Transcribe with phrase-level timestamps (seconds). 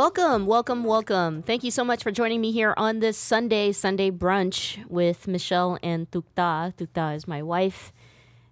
[0.00, 1.42] Welcome, welcome, welcome.
[1.42, 5.78] Thank you so much for joining me here on this Sunday, Sunday brunch with Michelle
[5.82, 6.74] and Tookta.
[6.74, 7.92] Tookta is my wife.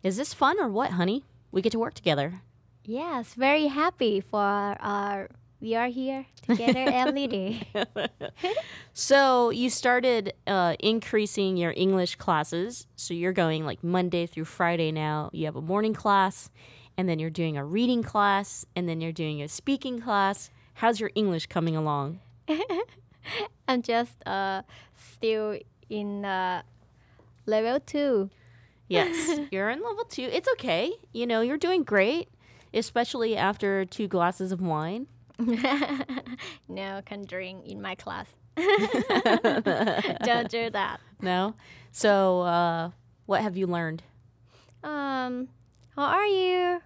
[0.02, 1.24] Is this fun or what, honey?
[1.50, 2.42] We get to work together.
[2.84, 7.66] Yes, very happy for our we are here together every day.
[8.92, 12.86] so you started uh, increasing your English classes.
[12.96, 15.30] So you're going like Monday through Friday now.
[15.32, 16.50] You have a morning class,
[16.98, 21.00] and then you're doing a reading class, and then you're doing a speaking class How's
[21.00, 22.20] your English coming along?
[23.68, 24.62] I'm just uh,
[24.94, 25.58] still
[25.90, 26.62] in uh,
[27.46, 28.30] level two.
[28.86, 30.22] Yes, you're in level two.
[30.22, 30.92] It's okay.
[31.12, 32.28] You know, you're doing great,
[32.72, 35.08] especially after two glasses of wine.
[36.68, 38.28] no, can drink in my class.
[38.56, 40.98] Don't do that.
[41.20, 41.56] No.
[41.90, 42.90] So, uh,
[43.26, 44.04] what have you learned?
[44.84, 45.48] Um,
[45.96, 46.80] how are you?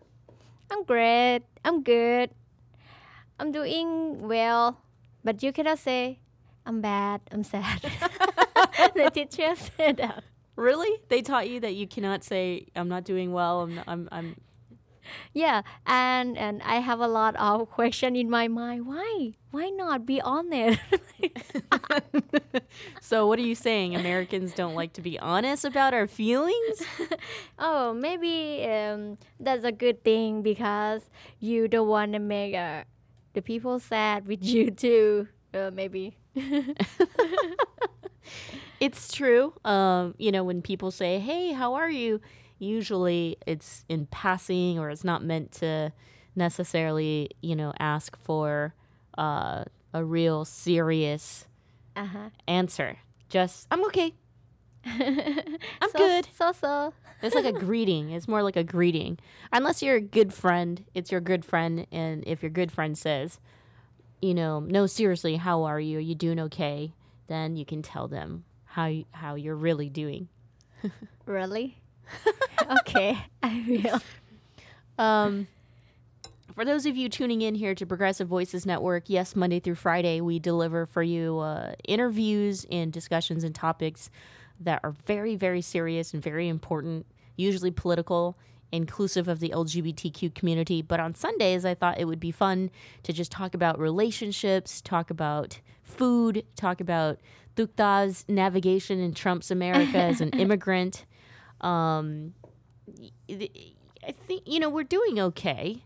[0.71, 1.43] I'm great.
[1.63, 2.31] I'm good.
[3.43, 4.79] I'm doing well,
[5.25, 6.21] but you cannot say
[6.65, 7.83] I'm bad, I'm sad.
[8.95, 10.23] the teacher said that.
[10.55, 11.01] Really?
[11.09, 13.63] They taught you that you cannot say I'm not doing well.
[13.63, 14.37] I'm I'm, I'm
[15.35, 18.87] yeah, and and I have a lot of question in my mind.
[18.87, 19.33] Why?
[19.51, 20.79] Why not be honest?
[23.01, 23.97] so what are you saying?
[23.97, 26.87] Americans don't like to be honest about our feelings?
[27.59, 31.03] oh, maybe um, that's a good thing because
[31.41, 32.85] you don't want to make a
[33.35, 35.29] the people sad with you too.
[35.55, 36.17] Uh, maybe.
[38.81, 39.53] it's true.
[39.65, 42.21] Um, you know, when people say, "Hey, how are you?"
[42.59, 45.93] Usually, it's in passing, or it's not meant to
[46.35, 48.75] necessarily, you know, ask for
[49.19, 51.47] uh, a real serious
[51.97, 52.31] uh-huh.
[52.47, 52.99] answer.
[53.29, 54.15] Just, "I'm okay."
[54.85, 56.27] I'm so, good.
[56.35, 56.95] So so.
[57.23, 58.11] It's like a greeting.
[58.11, 59.19] It's more like a greeting.
[59.53, 63.39] Unless you're a good friend, it's your good friend, and if your good friend says,
[64.21, 65.99] you know, no, seriously, how are you?
[65.99, 66.95] Are you doing okay?
[67.29, 70.29] Then you can tell them how you, how you're really doing.
[71.27, 71.79] really?
[72.81, 74.03] okay, I will.
[74.99, 75.47] Um,
[76.55, 80.21] for those of you tuning in here to Progressive Voices Network, yes, Monday through Friday,
[80.21, 84.11] we deliver for you uh, interviews and discussions and topics
[84.65, 87.07] that are very, very serious and very important,
[87.37, 88.39] usually political,
[88.71, 90.83] inclusive of the LGBTQ community.
[90.83, 92.71] But on Sundays, I thought it would be fun
[93.03, 97.19] to just talk about relationships, talk about food, talk about
[97.55, 101.05] Tookta's navigation in Trump's America as an immigrant.
[101.61, 102.35] Um,
[103.31, 105.85] I think, you know, we're doing okay.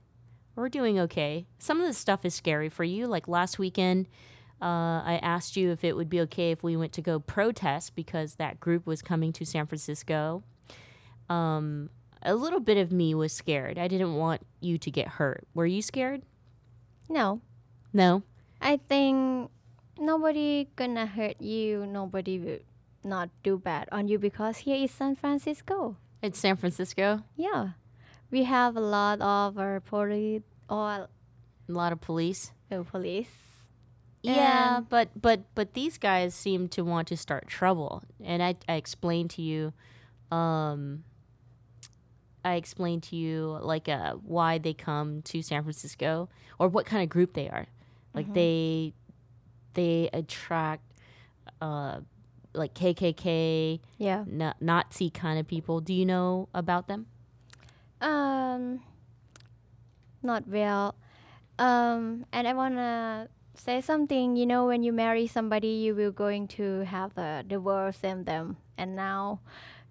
[0.54, 1.47] We're doing okay.
[1.59, 3.06] Some of the stuff is scary for you.
[3.06, 4.06] Like last weekend,
[4.60, 7.94] uh, I asked you if it would be okay if we went to go protest
[7.94, 10.42] because that group was coming to San Francisco.
[11.28, 11.90] Um,
[12.22, 13.78] a little bit of me was scared.
[13.78, 15.46] I didn't want you to get hurt.
[15.54, 16.22] Were you scared?
[17.08, 17.40] No.
[17.92, 18.22] No.
[18.60, 19.50] I think
[19.98, 21.86] nobody gonna hurt you.
[21.86, 22.58] Nobody will
[23.04, 25.96] not do bad on you because here is San Francisco.
[26.22, 27.22] It's San Francisco.
[27.36, 27.76] Yeah,
[28.30, 31.08] we have a lot of our police or a
[31.68, 32.52] lot of police.
[32.72, 33.28] Oh, police
[34.34, 38.74] yeah, but but but these guys seem to want to start trouble, and I I
[38.74, 39.72] explained to you,
[40.30, 41.04] um,
[42.45, 46.28] I explained to you like uh why they come to San Francisco
[46.59, 47.66] or what kind of group they are,
[48.15, 48.34] like mm-hmm.
[48.34, 48.95] they
[49.74, 50.83] they attract
[51.60, 52.00] uh
[52.54, 55.80] like KKK, yeah, na- Nazi kind of people.
[55.80, 57.06] Do you know about them?
[58.00, 58.80] Um,
[60.22, 60.95] not well.
[61.59, 64.36] Um, and I wanna say something.
[64.36, 68.56] You know, when you marry somebody, you will going to have a divorce and them.
[68.78, 69.41] And now,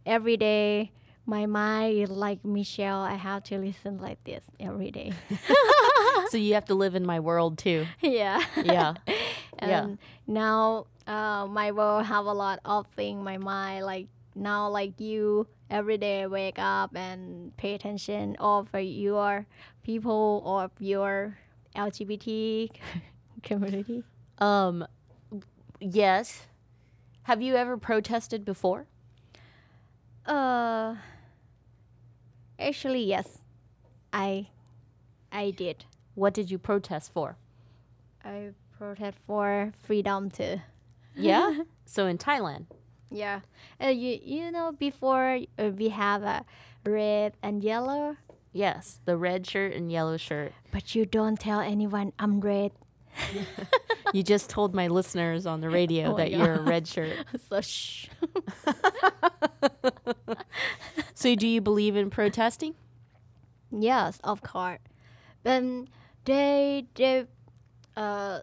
[0.05, 0.91] every day,
[1.25, 2.99] my mind is like Michelle.
[3.01, 5.13] I have to listen like this every day.
[6.29, 7.85] so you have to live in my world too.
[8.01, 8.43] Yeah.
[8.63, 8.93] Yeah.
[9.59, 9.95] and Yeah.
[10.27, 14.99] now uh, my world have a lot of thing in my mind like now like
[14.99, 19.45] you every day wake up and pay attention of your
[19.83, 21.37] people or your
[21.75, 22.69] lgbt
[23.45, 24.03] community
[24.39, 24.85] Um,
[25.79, 26.47] yes.
[27.23, 28.87] Have you ever protested before?
[30.25, 30.95] uh
[32.59, 33.27] actually yes
[34.11, 34.47] i
[35.31, 37.37] i did What did you protest for?
[38.23, 40.61] i protest for freedom too
[41.15, 41.61] Yeah.
[41.85, 42.65] so in Thailand.
[43.11, 43.41] Yeah,
[43.79, 46.43] uh, you you know before uh, we have a
[46.83, 48.17] red and yellow,
[48.51, 50.51] Yes, the red shirt and yellow shirt.
[50.71, 52.71] but you don't tell anyone I'm red.
[54.13, 57.13] You just told my listeners on the radio Oh that you're a red shirt.
[57.49, 58.07] so shh.
[61.13, 62.75] So do you believe in protesting?
[63.71, 64.79] yes, of course.
[65.43, 65.87] Then
[66.25, 67.25] they they
[67.95, 68.39] uh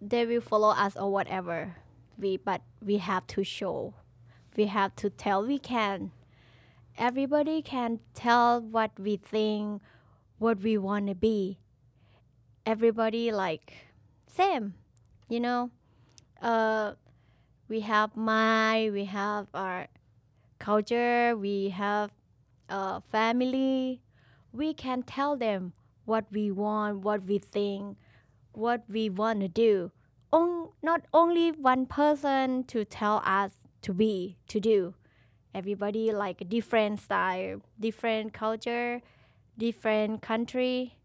[0.00, 1.76] they will follow us or whatever.
[2.18, 3.94] We but we have to show.
[4.56, 6.12] We have to tell we can.
[6.98, 9.80] Everybody can tell what we think,
[10.38, 11.58] what we want to be.
[12.64, 13.74] Everybody like
[14.26, 14.74] same,
[15.28, 15.70] you know.
[16.40, 16.92] Uh,
[17.68, 19.88] we have my, we have our
[20.58, 22.10] culture, we have
[22.68, 24.00] uh, family.
[24.52, 25.72] We can tell them
[26.04, 27.96] what we want, what we think,
[28.52, 29.90] what we want to do.
[30.32, 34.94] On, not only one person to tell us to be, to do.
[35.54, 39.02] Everybody like a different style, different culture,
[39.58, 40.96] different country.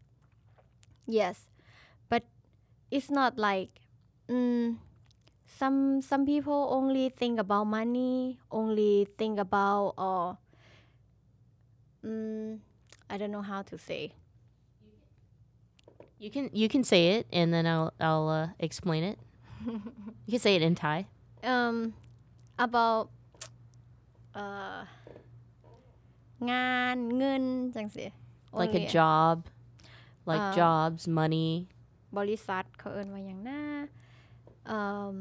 [1.06, 1.47] Yes,
[2.91, 3.69] it's not like
[4.29, 4.77] mm,
[5.45, 10.33] some some people only think about money, only think about uh,
[12.05, 12.59] mm,
[13.09, 14.13] I don't know how to say.
[16.19, 19.19] You can you can say it and then I'll I'll uh, explain it.
[20.25, 21.05] You can say it in Thai.
[21.43, 21.93] um
[22.57, 23.09] about
[24.35, 24.85] uh
[26.51, 27.43] งานเงิน
[27.75, 28.05] จังสิ
[28.59, 29.35] Like Only a job,
[30.29, 31.51] like Uh, jobs, money.
[32.17, 33.61] บริษัทเขาเอิ้นว่าหยังนะ
[34.77, 35.15] um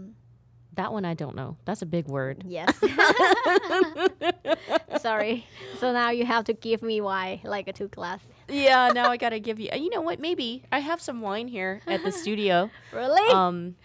[0.81, 1.51] That one I don't know.
[1.67, 2.37] That's a big word.
[2.59, 2.73] yes
[5.01, 5.47] sorry
[5.81, 9.17] so now you have to give me why like a two class Yeah, now I
[9.25, 9.69] gotta give you.
[9.85, 10.19] You know what?
[10.29, 12.57] Maybe I have some wine here at the studio.
[12.93, 13.77] really Um,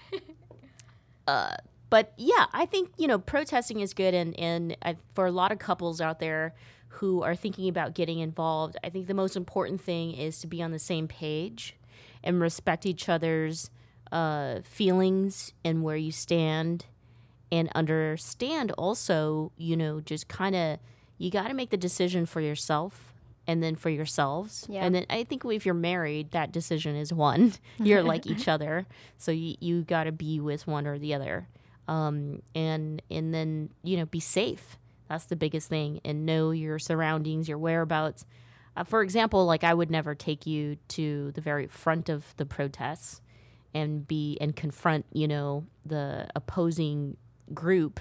[1.28, 1.56] uh,
[1.90, 5.52] but yeah, I think you know protesting is good, and and I, for a lot
[5.54, 6.44] of couples out there
[7.00, 10.60] who are thinking about getting involved, I think the most important thing is to be
[10.62, 11.76] on the same page
[12.25, 13.71] and respect each other's
[14.11, 16.87] uh, feelings and where you stand,
[17.51, 20.79] and understand also, you know, just kind of
[21.19, 23.13] you got to make the decision for yourself
[23.47, 24.67] and then for yourselves.
[24.69, 24.85] Yeah.
[24.85, 27.55] And then I think if you're married, that decision is one.
[27.79, 28.87] You're like each other.
[29.19, 31.49] So you, you got to be with one or the other.
[31.89, 34.79] Um, and and then, you know, be safe.
[35.09, 36.01] That's the biggest thing.
[36.05, 38.25] And know your surroundings, your whereabouts.
[38.77, 42.47] Uh, for example, like I would never take you to the very front of the
[42.47, 43.21] protests
[43.75, 47.17] and be and confront, you know, the opposing
[47.53, 48.01] group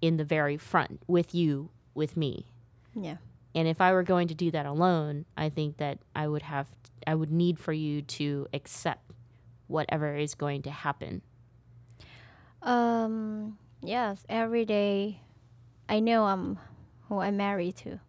[0.00, 2.46] in the very front with you, with me.
[2.94, 3.16] yeah
[3.54, 6.68] And if I were going to do that alone, I think that I would have,
[7.06, 9.10] I would need for you to accept
[9.68, 11.22] whatever is going to happen.
[12.62, 15.20] um yes every day
[15.88, 16.58] I know I'm
[17.08, 18.00] who I'm married to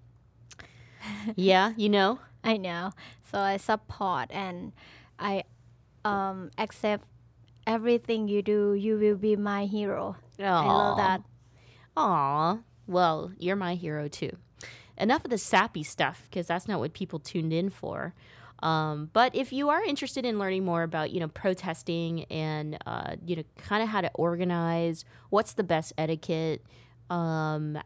[1.35, 2.19] yeah, you know?
[2.43, 2.91] I know.
[3.31, 4.71] So I support and
[5.17, 5.43] I
[6.03, 7.05] um, accept
[7.65, 8.74] everything you do.
[8.74, 10.15] You will be my hero.
[10.39, 11.21] I love that.
[11.97, 12.59] Aw.
[12.88, 14.38] Well, you're my hero too.
[14.97, 18.13] Enough of the sappy stuff, because that's not what people tuned in for.
[18.63, 23.15] Um, but if you are interested in learning more about, you know, protesting and, uh,
[23.25, 26.63] you know, kind of how to organize, what's the best etiquette,
[27.09, 27.77] um,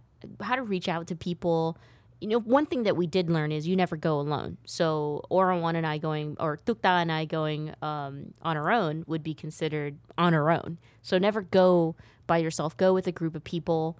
[0.41, 1.77] how to reach out to people,
[2.21, 4.57] you know, one thing that we did learn is you never go alone.
[4.65, 9.23] So Orawan and I going, or Tookta and I going um, on our own would
[9.23, 10.79] be considered on our own.
[11.01, 11.95] So never go
[12.27, 12.75] by yourself.
[12.75, 13.97] Go with a group of people.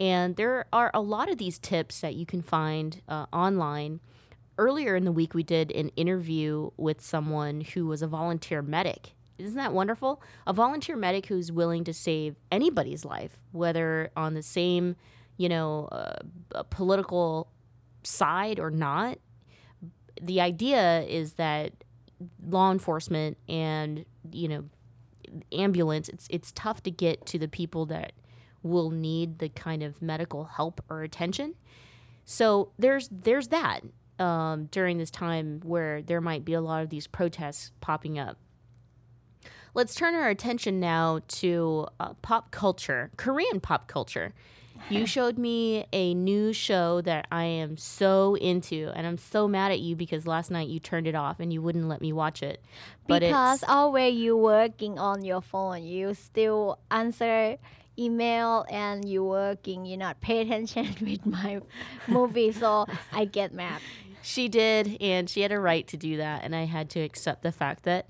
[0.00, 4.00] And there are a lot of these tips that you can find uh, online.
[4.58, 9.12] Earlier in the week, we did an interview with someone who was a volunteer medic.
[9.38, 10.22] Isn't that wonderful?
[10.46, 14.96] A volunteer medic who's willing to save anybody's life, whether on the same,
[15.36, 17.48] you know, uh, political
[18.02, 19.18] side or not.
[20.20, 21.72] The idea is that
[22.46, 24.64] law enforcement and you know
[25.52, 28.12] ambulance it's it's tough to get to the people that
[28.62, 31.54] will need the kind of medical help or attention.
[32.24, 33.80] So there's there's that
[34.18, 38.36] um, during this time where there might be a lot of these protests popping up.
[39.74, 44.34] let's turn our attention now to uh, pop culture, Korean pop culture.
[44.88, 49.70] You showed me a new show that I am so into, and I'm so mad
[49.72, 52.42] at you because last night you turned it off and you wouldn't let me watch
[52.42, 52.64] it.
[53.06, 57.56] But because always you working on your phone, you still answer
[57.98, 61.60] email and you working, you not pay attention with my
[62.08, 63.80] movie, so I get mad.
[64.22, 67.42] She did, and she had a right to do that, and I had to accept
[67.42, 68.08] the fact that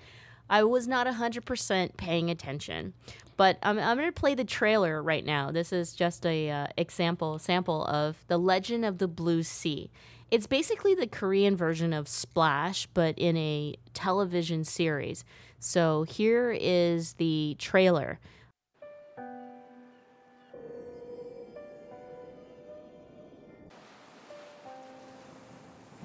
[0.49, 2.95] I was not 100% paying attention.
[3.40, 5.52] But I'm, I'm going to play the trailer right now.
[5.52, 9.92] This is just a uh, example, sample of The Legend of the Blue Sea.
[10.32, 15.24] It's basically the Korean version of Splash, but in a television series.
[15.60, 18.20] So here is the trailer.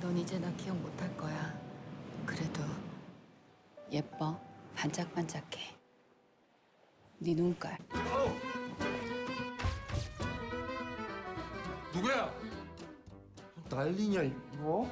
[0.00, 1.54] 넌 이제 나 기억 못할 거야.
[2.24, 2.62] 그래도
[3.92, 4.40] 예뻐,
[4.74, 5.73] 반짝반짝해.
[7.25, 7.75] 네 눈깔.
[11.91, 12.31] 누구야?
[13.67, 14.87] 난리냐 이거?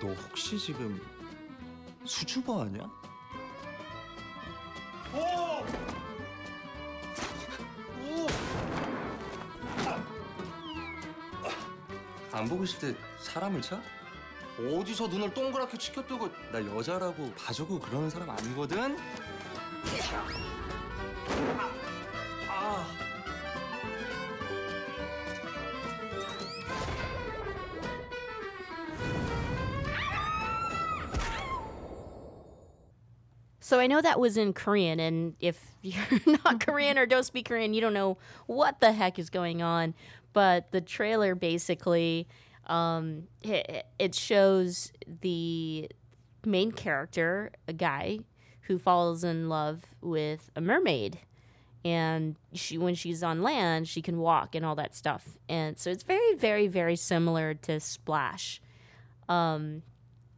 [0.00, 1.00] 너 혹시 지금
[2.04, 2.84] 수줍어 하냐?
[5.12, 5.18] 오!
[8.00, 8.26] 오!
[12.30, 13.80] 안 보고 있을 때 사람을 쳐?
[14.59, 18.97] 어디서 눈을 동그랗게 치켜뜨고 나 여자라고 봐주고 그러는 사람 아니거든?
[22.47, 22.85] 아.
[33.59, 36.05] So I know that was in Korean, and if you're
[36.43, 39.95] not Korean or don't speak Korean, you don't know what the heck is going on.
[40.33, 42.27] But the trailer basically,
[42.68, 45.90] um, it, it shows the
[46.44, 48.20] main character, a guy
[48.62, 51.18] who falls in love with a mermaid,
[51.84, 55.38] and she when she's on land, she can walk and all that stuff.
[55.48, 58.60] And so it's very, very, very similar to Splash.
[59.28, 59.82] Um,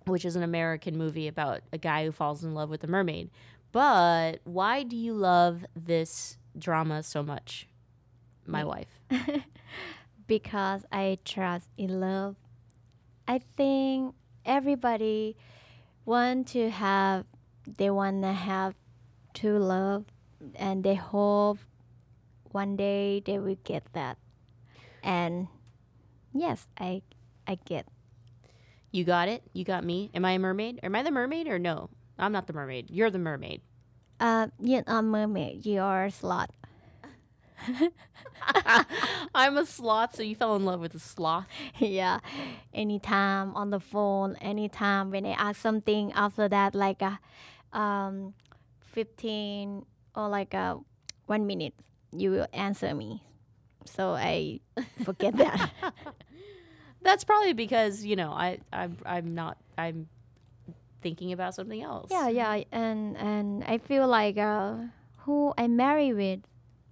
[0.06, 3.30] which is an American movie about a guy who falls in love with a mermaid.
[3.72, 7.68] But why do you love this drama so much,
[8.46, 9.00] my wife?
[10.30, 12.36] because I trust in love.
[13.26, 14.14] I think
[14.46, 15.34] everybody
[16.04, 17.26] want to have
[17.66, 18.76] they want to have
[19.34, 20.04] true love
[20.54, 21.58] and they hope
[22.52, 24.18] one day they will get that.
[25.02, 25.48] And
[26.32, 27.02] yes, I
[27.48, 27.88] I get
[28.92, 29.42] You got it?
[29.52, 30.12] You got me?
[30.14, 30.78] Am I a mermaid?
[30.84, 31.90] Am I the mermaid or no?
[32.20, 32.88] I'm not the mermaid.
[32.88, 33.62] You're the mermaid.
[34.20, 36.54] uh you're not mermaid, you're a sloth.
[39.34, 41.46] I'm a sloth, so you fell in love with a sloth.
[41.78, 42.20] yeah.
[42.72, 47.18] Anytime on the phone, anytime when I ask something after that like a
[47.72, 48.34] um
[48.92, 49.86] 15
[50.16, 50.78] or like a
[51.26, 51.74] 1 minute
[52.12, 53.22] you will answer me.
[53.84, 54.60] So I
[55.04, 55.70] forget that.
[57.02, 60.08] That's probably because, you know, I I'm I'm not I'm
[61.02, 62.08] thinking about something else.
[62.10, 64.74] yeah, yeah, and and I feel like uh
[65.24, 66.40] who I marry with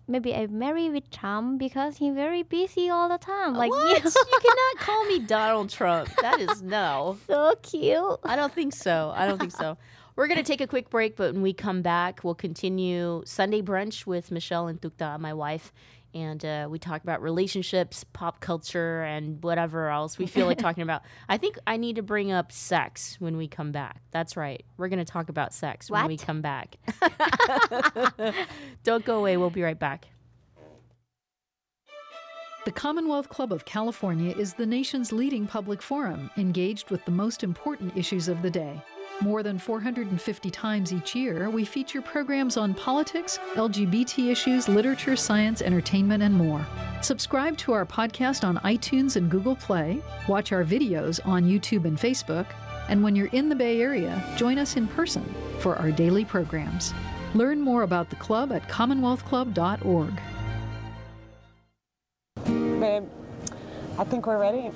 [0.09, 3.55] maybe I marry with Trump because he's very busy all the time.
[3.55, 4.03] Like what?
[4.05, 6.09] you, you cannot call me Donald Trump.
[6.21, 7.19] That is no.
[7.27, 8.19] so cute.
[8.25, 9.13] I don't think so.
[9.15, 9.77] I don't think so.
[10.17, 13.63] We're going to take a quick break, but when we come back, we'll continue Sunday
[13.63, 15.73] brunch with Michelle and Tookta, my wife.
[16.15, 20.83] And uh, we talk about relationships, pop culture, and whatever else we feel like talking
[20.83, 21.03] about.
[21.29, 24.01] I think I need to bring up sex when we come back.
[24.11, 24.65] That's right.
[24.77, 26.77] We're going to talk about sex when we come back.
[28.85, 29.37] Don't go away.
[29.37, 30.07] We'll be right back.
[32.65, 37.43] The Commonwealth Club of California is the nation's leading public forum engaged with the most
[37.43, 38.83] important issues of the day.
[39.21, 45.61] More than 450 times each year, we feature programs on politics, LGBT issues, literature, science,
[45.61, 46.65] entertainment, and more.
[47.03, 51.99] Subscribe to our podcast on iTunes and Google Play, watch our videos on YouTube and
[51.99, 52.47] Facebook,
[52.89, 55.25] and when you're in the Bay Area, join us in person
[55.59, 56.95] for our daily programs.
[57.35, 60.13] Learn more about the club at commonwealthclub.org.
[62.81, 63.05] Babe,
[63.99, 64.71] I think we're ready.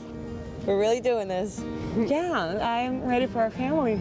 [0.66, 1.64] We're really doing this.
[1.96, 4.00] Yeah, I'm ready for our family.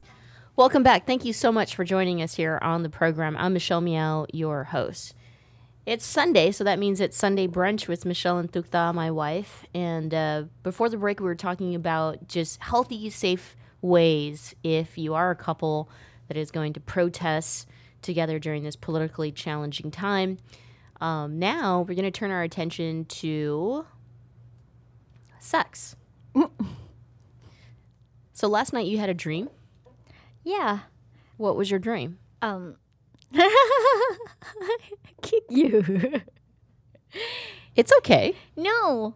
[0.61, 1.07] Welcome back.
[1.07, 3.35] Thank you so much for joining us here on the program.
[3.35, 5.15] I'm Michelle Meow, your host.
[5.87, 9.65] It's Sunday, so that means it's Sunday brunch with Michelle and Tookta, my wife.
[9.73, 15.15] And uh, before the break, we were talking about just healthy, safe ways if you
[15.15, 15.89] are a couple
[16.27, 17.67] that is going to protest
[18.03, 20.37] together during this politically challenging time.
[21.01, 23.87] Um, now we're going to turn our attention to
[25.39, 25.95] sex.
[28.33, 29.49] so last night you had a dream.
[30.43, 30.79] Yeah.
[31.37, 32.17] What was your dream?
[32.41, 32.75] Um.
[35.21, 36.21] kick you.
[37.75, 38.35] It's okay.
[38.55, 39.15] No.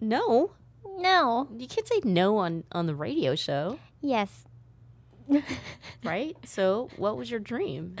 [0.00, 0.52] No.
[0.98, 1.48] No.
[1.56, 4.44] You can't say no on on the radio show, Yes.
[6.04, 6.36] right?
[6.44, 7.96] so, what was your dream?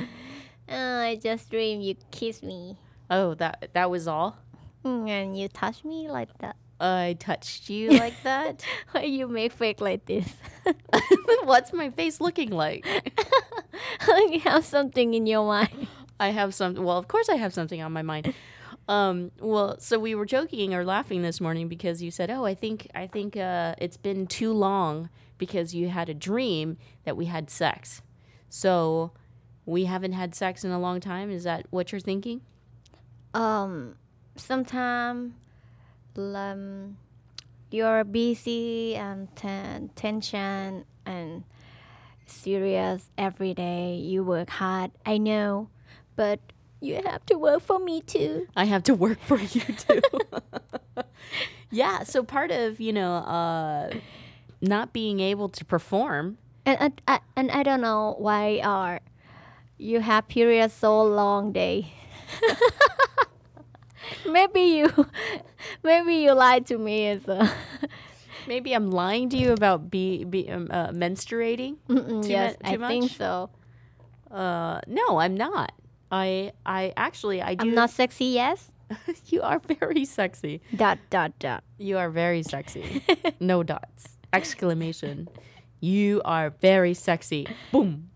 [0.68, 0.74] Uh,
[1.06, 2.76] I just dream you kiss me.
[3.10, 4.38] Oh, that that was all.
[4.84, 6.56] Mm, And you touch me like that.
[6.80, 8.64] I touched you like that.
[8.90, 10.32] Why you make fake like this?
[11.44, 12.86] What's my face looking like?
[14.08, 15.88] you have something in your mind.
[16.20, 16.74] I have some.
[16.74, 18.34] Well, of course, I have something on my mind.
[18.88, 22.54] Um, well, so we were joking or laughing this morning because you said, "Oh, I
[22.54, 27.26] think I think uh, it's been too long because you had a dream that we
[27.26, 28.02] had sex."
[28.48, 29.12] So
[29.64, 31.30] we haven't had sex in a long time.
[31.30, 32.42] Is that what you're thinking?
[33.34, 33.96] Um,
[34.36, 35.32] sometimes
[36.16, 36.96] um,
[37.72, 41.44] you're busy and ten- tension and
[42.26, 43.96] serious every day.
[43.96, 44.90] You work hard.
[45.04, 45.68] I know,
[46.16, 46.40] but
[46.80, 48.46] you have to work for me too.
[48.56, 50.00] I have to work for you too.
[51.70, 52.02] yeah.
[52.02, 53.94] So part of you know uh,
[54.60, 56.38] not being able to perform.
[56.64, 59.00] And and I, and I don't know why are
[59.78, 61.92] you have periods so long day.
[64.28, 65.06] maybe you
[65.82, 67.50] maybe you lied to me as a
[68.46, 71.76] Maybe I'm lying to you about be, be um, uh, menstruating.
[71.88, 73.50] Mm-mm, yes, mu- I think so.
[74.30, 75.72] Uh, no, I'm not.
[76.10, 77.68] I I actually I do.
[77.68, 78.70] I'm not sexy, yes.
[79.26, 80.60] you are very sexy.
[80.74, 81.64] Dot dot dot.
[81.78, 83.02] You are very sexy.
[83.40, 84.18] no dots.
[84.32, 85.28] Exclamation.
[85.80, 87.46] You are very sexy.
[87.70, 88.10] Boom.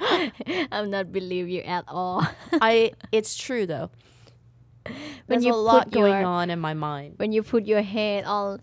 [0.72, 2.26] I'm not believe you at all.
[2.60, 2.92] I.
[3.12, 3.90] It's true though.
[4.86, 4.94] When
[5.26, 7.14] There's you a lot put going your- on in my mind.
[7.18, 8.60] when you put your head on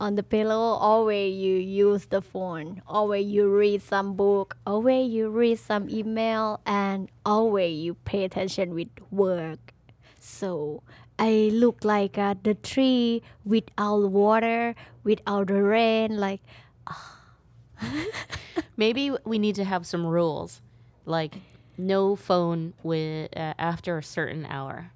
[0.00, 2.82] on the pillow, always you use the phone.
[2.86, 4.56] Always you read some book.
[4.66, 9.72] Always you read some email, and always you pay attention with work.
[10.20, 10.82] So
[11.18, 16.18] I look like uh, the tree without water, without the rain.
[16.18, 16.40] Like
[18.76, 20.60] Maybe we need to have some rules,
[21.04, 21.34] like
[21.76, 24.90] no phone with uh, after a certain hour.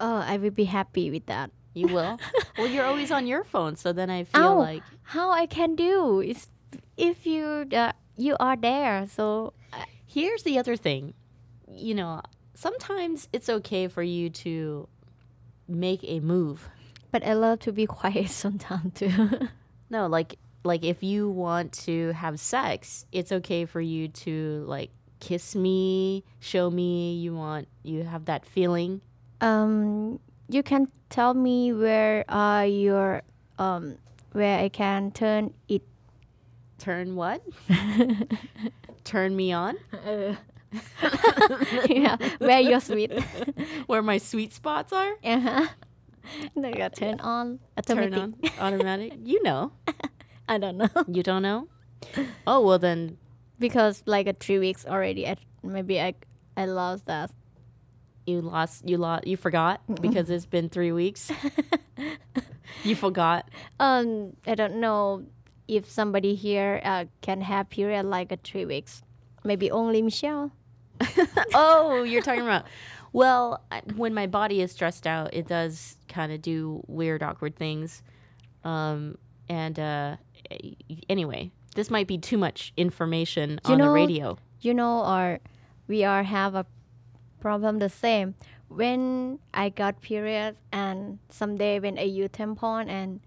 [0.00, 1.50] oh, I will be happy with that.
[1.74, 2.18] You will.
[2.58, 5.74] well, you're always on your phone, so then I feel Oh, like how I can
[5.76, 6.48] do is
[6.96, 9.06] if you uh, you are there.
[9.08, 9.52] So
[10.06, 11.14] here's the other thing.
[11.70, 12.20] You know,
[12.54, 14.86] sometimes it's okay for you to
[15.68, 16.68] make a move.
[17.10, 19.48] But I love to be quiet sometimes too.
[19.88, 24.90] No, like like if you want to have sex, it's okay for you to like
[25.22, 29.00] kiss me, show me you want you have that feeling.
[29.40, 30.18] um,
[30.50, 33.22] you can tell me where are your
[33.58, 33.96] um
[34.34, 35.82] where I can turn it.
[36.78, 37.40] Turn what?
[39.04, 39.76] Turn me on?
[39.92, 40.34] Uh,
[41.88, 43.12] yeah, where your sweet.
[43.86, 45.12] Where my sweet spots are?
[45.22, 45.66] uh-huh.
[46.56, 48.12] They got turn on automatic.
[48.12, 49.12] Turn on automatic.
[49.22, 49.72] You know.
[50.48, 51.68] I don't know You don't know?
[52.46, 53.18] Oh, well then
[53.62, 55.26] because like uh, three weeks already.
[55.26, 56.14] I, maybe I
[56.56, 57.30] I lost that.
[58.26, 61.30] you lost you lost you forgot because it's been 3 weeks.
[62.84, 63.48] you forgot.
[63.80, 65.24] Um, I don't know
[65.68, 69.02] if somebody here uh, can have period like a three weeks.
[69.44, 70.52] Maybe only Michelle.
[71.54, 72.64] oh, you're talking about.
[73.12, 77.56] Well, I- when my body is stressed out, it does kind of do weird, awkward
[77.56, 78.02] things.
[78.64, 79.16] Um,
[79.48, 80.16] and uh,
[81.08, 84.38] anyway, this might be too much information You on know, the radio.
[84.60, 85.40] You know, or
[85.88, 86.66] we are have a
[87.40, 88.34] problem the same.
[88.68, 93.20] When I got period and someday when I use tampon and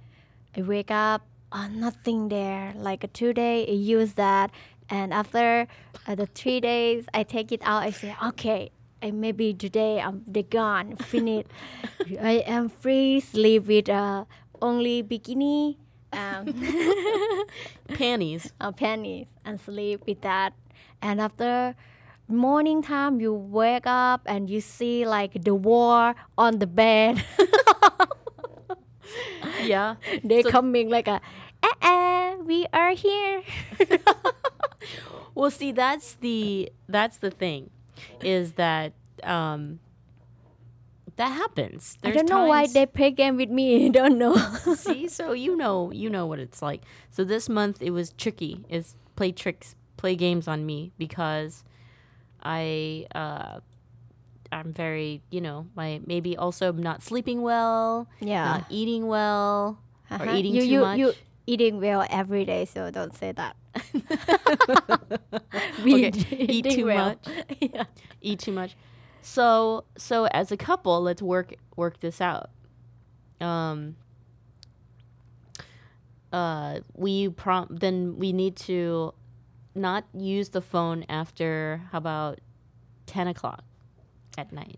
[0.58, 2.74] I wake up, oh, nothing there.
[2.76, 4.52] Like a two day, I use that,
[4.90, 5.68] and after
[6.08, 7.84] uh, the three days, I take it out.
[7.84, 11.48] I say, okay, I maybe today I'm they gone, finished.
[12.22, 14.26] I am free, sleep with uh,
[14.62, 15.78] only bikini.
[16.14, 16.48] Um,
[17.88, 18.52] Panties.
[18.62, 20.54] uh, panties and sleep with that.
[21.02, 21.76] And after
[22.28, 27.24] morning time, you wake up and you see like the war on the bed.
[29.64, 29.96] Yeah.
[30.24, 31.22] they So- coming like a,
[31.64, 33.42] eh, eh, we are here.
[35.34, 37.70] Well, see, that's the that's the thing,
[38.22, 38.94] is that
[39.24, 39.80] um,
[41.18, 41.98] that happens.
[42.04, 43.86] I don't know why they play game with me.
[43.88, 44.36] I don't know.
[44.76, 46.82] See, so you know, you know what it's like.
[47.12, 48.64] So this month it was tricky.
[48.70, 51.64] Is play tricks, play games on me because
[52.44, 53.60] I, uh,
[54.52, 58.46] I'm very, you know, my maybe also not sleeping well, Yeah.
[58.46, 59.80] not eating well,
[60.12, 60.36] or Uh-huh.
[60.36, 61.00] eating you, too you, much.
[61.00, 61.14] You
[61.48, 63.56] eating well every day, so don't say that.
[65.84, 67.16] We okay, eat too well.
[67.16, 67.28] much.
[68.22, 68.76] Eat too much.
[69.26, 72.52] So so as a couple, let's work work this out.
[73.42, 73.96] Um.
[76.32, 79.14] Uh, we prom then we need to
[79.74, 82.40] not use the phone after how about
[83.06, 83.64] ten o'clock
[84.38, 84.78] at night.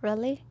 [0.00, 0.42] Really?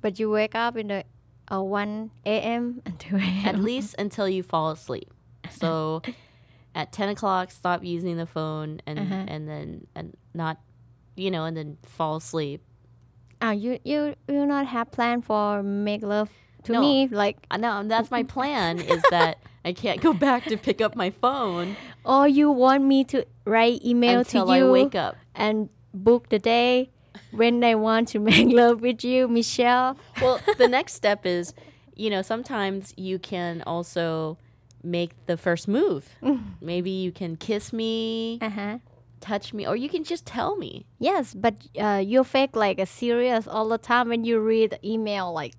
[0.00, 1.04] But you wake up in the
[1.50, 2.82] uh, 1 a.m.
[2.86, 3.46] and 2 a.m.
[3.46, 5.10] At least until you fall asleep.
[5.50, 6.02] So
[6.74, 9.24] at ten o'clock, stop using the phone and Uh-huh.
[9.26, 10.58] and then and not,
[11.18, 12.62] you know, and then fall asleep.
[13.42, 16.30] Ah, you you you not have plan for make love
[16.64, 16.80] to No.
[16.80, 18.78] me like Uh, No, that's my plan.
[18.80, 23.04] is that I can't go back to pick up my phone or you want me
[23.04, 25.16] to write email until to you I wake up.
[25.34, 26.90] and book the day
[27.30, 29.96] when I want to make love with you, Michelle.
[30.20, 31.54] Well, the next step is,
[31.94, 34.38] you know, sometimes you can also
[34.82, 36.08] make the first move.
[36.60, 38.78] Maybe you can kiss me, uh-huh.
[39.20, 40.86] Touch me, or you can just tell me.
[40.98, 45.32] Yes, but uh, you fake like a serious all the time when you read email
[45.32, 45.54] like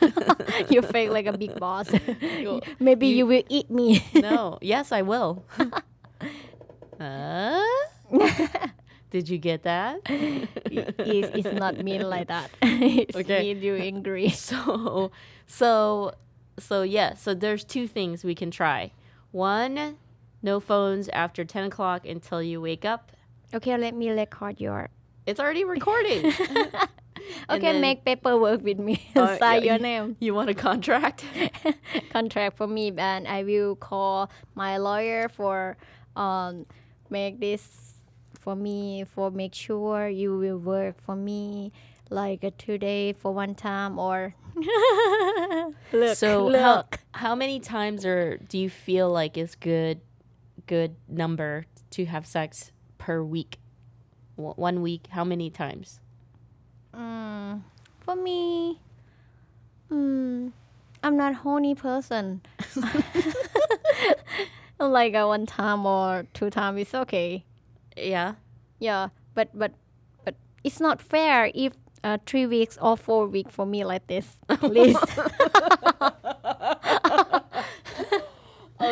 [0.70, 1.90] you fake like a big boss.
[2.78, 4.04] Maybe you, you- will eat me.
[4.14, 5.44] No, yes, I will.
[7.00, 7.62] uh?
[9.10, 10.00] Did you get that?
[10.06, 12.50] it's, it's not mean like that.
[12.62, 13.52] it's Okay.
[13.52, 14.30] mean you angry.
[14.30, 15.10] So,
[15.46, 16.14] so,
[16.58, 17.14] so yeah.
[17.14, 18.92] So there's two things we can try.
[19.30, 19.98] One,
[20.42, 23.12] no phones after ten o'clock until you wake up.
[23.54, 24.90] Okay, let me record your.
[25.26, 26.32] It's already recording.
[27.48, 29.08] Okay, then- make paperwork with me.
[29.14, 30.16] Uh, Sign yeah, your name.
[30.20, 31.24] You want a contract?
[32.12, 35.76] Contract for me, and I will call my lawyer for
[36.16, 36.66] um
[37.10, 37.94] make this
[38.38, 41.72] for me for make sure you will work for me
[42.10, 44.34] like a two day for one time or
[45.92, 46.60] look so look.
[46.60, 50.00] how how many times or do you feel like is good
[50.66, 53.58] good number to have sex per week?
[54.36, 56.00] One one week, how many times?
[56.94, 57.62] Mm,
[58.00, 58.80] for me,
[59.90, 60.52] mm,
[61.02, 62.42] I'm not horny person.
[64.78, 67.44] like a one time or two time is okay.
[67.96, 68.34] Yeah.
[68.78, 69.72] Yeah, but but
[70.24, 71.72] but it's not fair if
[72.04, 74.38] uh, three weeks or four weeks for me like this.
[74.58, 74.98] Please.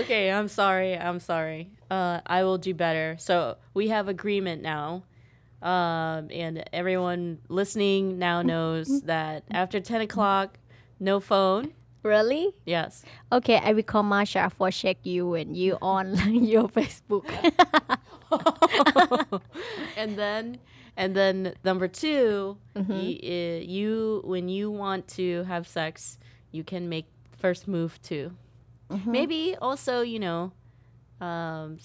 [0.01, 0.97] okay, I'm sorry.
[0.97, 1.71] I'm sorry.
[1.91, 3.17] Uh, I will do better.
[3.19, 5.05] So we have agreement now.
[5.63, 10.59] Um, and everyone listening now knows that after 10 o'clock,
[10.99, 11.73] no phone.
[12.03, 12.49] really?
[12.65, 13.05] Yes.
[13.31, 17.27] Okay, I will call Masha for check you and you on your Facebook.
[19.97, 20.59] and then
[20.97, 22.89] and then number 2 Mhm.
[22.89, 26.19] y- uh, you when you want to have sex
[26.53, 27.07] you can make
[27.39, 28.33] first move too
[28.91, 29.07] Mhm.
[29.07, 30.53] maybe also you know
[31.21, 31.79] um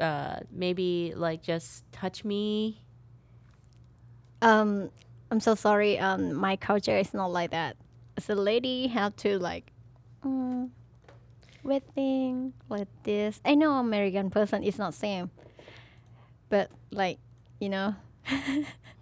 [0.00, 2.80] uh maybe like just touch me
[4.42, 4.90] um,
[5.30, 5.98] I'm so sorry.
[5.98, 7.76] Um, my culture is not like that.
[8.16, 9.72] As a lady, have to like,
[10.24, 10.70] mm,
[11.94, 13.40] thing like this.
[13.44, 15.30] I know American person is not same,
[16.48, 17.18] but like,
[17.60, 17.94] you know,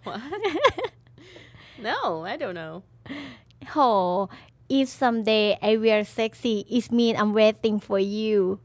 [0.03, 0.21] what
[1.79, 2.83] no i don't know
[3.75, 4.29] oh,
[4.69, 8.59] if someday I wear sexy, it means I'm waiting for you.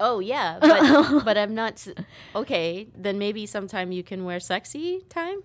[0.00, 1.86] Oh yeah, but but I'm not.
[2.34, 5.42] Okay, then maybe sometime you can wear sexy time.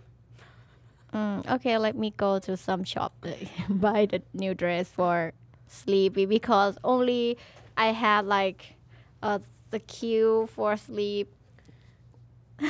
[1.13, 3.13] Mm, okay, let me go to some shop
[3.69, 5.33] buy the new dress for
[5.67, 7.37] sleepy because only
[7.77, 8.75] I have like
[9.21, 9.39] uh,
[9.71, 11.31] the queue for sleep.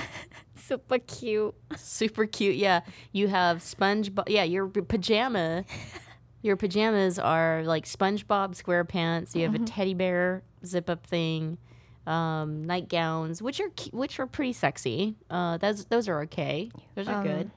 [0.55, 1.55] Super cute.
[1.77, 2.55] Super cute.
[2.55, 2.81] Yeah,
[3.13, 4.27] you have SpongeBob.
[4.27, 5.63] Yeah, your pajama.
[6.47, 9.35] Your pajamas are like SpongeBob SquarePants.
[9.35, 9.65] You have a Mhm.
[9.65, 11.57] teddy bear zip up thing,
[12.07, 15.17] um, nightgowns, which are which are pretty sexy.
[15.29, 16.71] Uh, those those are okay.
[16.95, 17.51] Those are Um, good.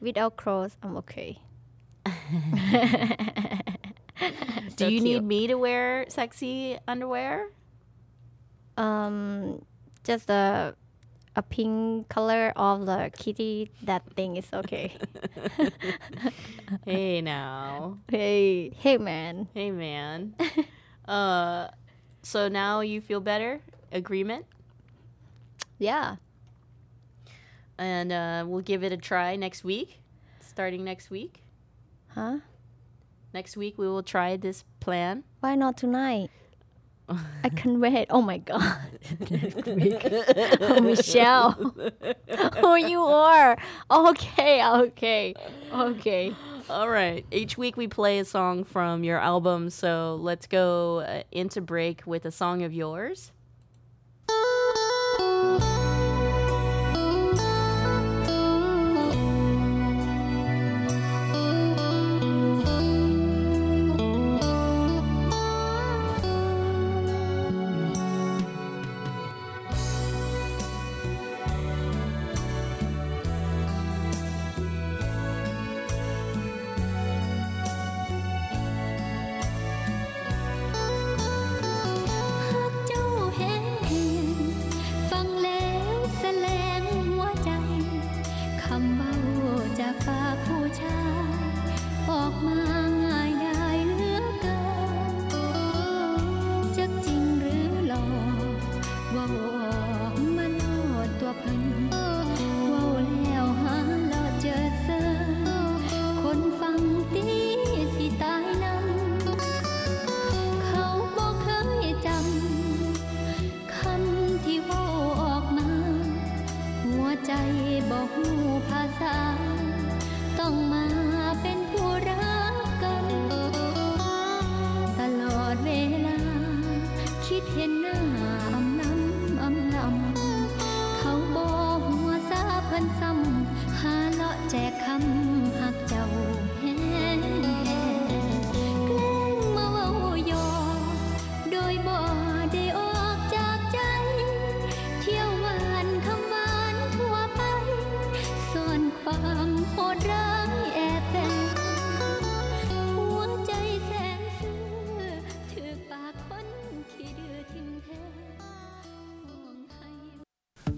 [0.00, 1.40] Without clothes, I'm okay.
[4.76, 7.48] Do so you need me to wear sexy underwear?
[8.76, 9.64] Um,
[10.04, 10.76] just a
[11.38, 13.70] a pink color of the kitty.
[13.84, 14.98] That thing is okay.
[16.84, 17.98] hey now.
[18.08, 19.46] Hey, hey man.
[19.54, 20.34] Hey man.
[21.08, 21.68] uh,
[22.22, 23.60] so now you feel better?
[23.92, 24.46] Agreement?
[25.78, 26.16] Yeah.
[27.78, 30.00] And uh, we'll give it a try next week.
[30.40, 31.44] Starting next week.
[32.08, 32.38] Huh?
[33.32, 35.22] Next week we will try this plan.
[35.38, 36.30] Why not tonight?
[37.08, 38.06] I can't wait.
[38.10, 38.76] Oh my god.
[40.60, 41.74] Oh, Michelle.
[42.62, 43.56] oh, you are.
[43.90, 45.34] Okay, okay,
[45.72, 46.36] okay.
[46.68, 47.24] All right.
[47.30, 49.70] Each week we play a song from your album.
[49.70, 53.32] So let's go uh, into break with a song of yours.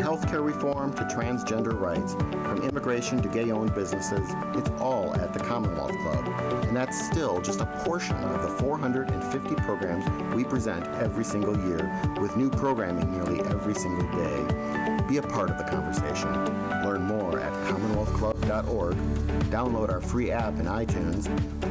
[0.00, 5.40] Healthcare reform to transgender rights, from immigration to gay owned businesses, it's all at the
[5.40, 6.26] Commonwealth Club.
[6.64, 11.92] And that's still just a portion of the 450 programs we present every single year,
[12.18, 14.69] with new programming nearly every single day.
[15.10, 16.32] Be a part of the conversation.
[16.84, 18.94] Learn more at commonwealthclub.org,
[19.50, 21.26] download our free app in iTunes,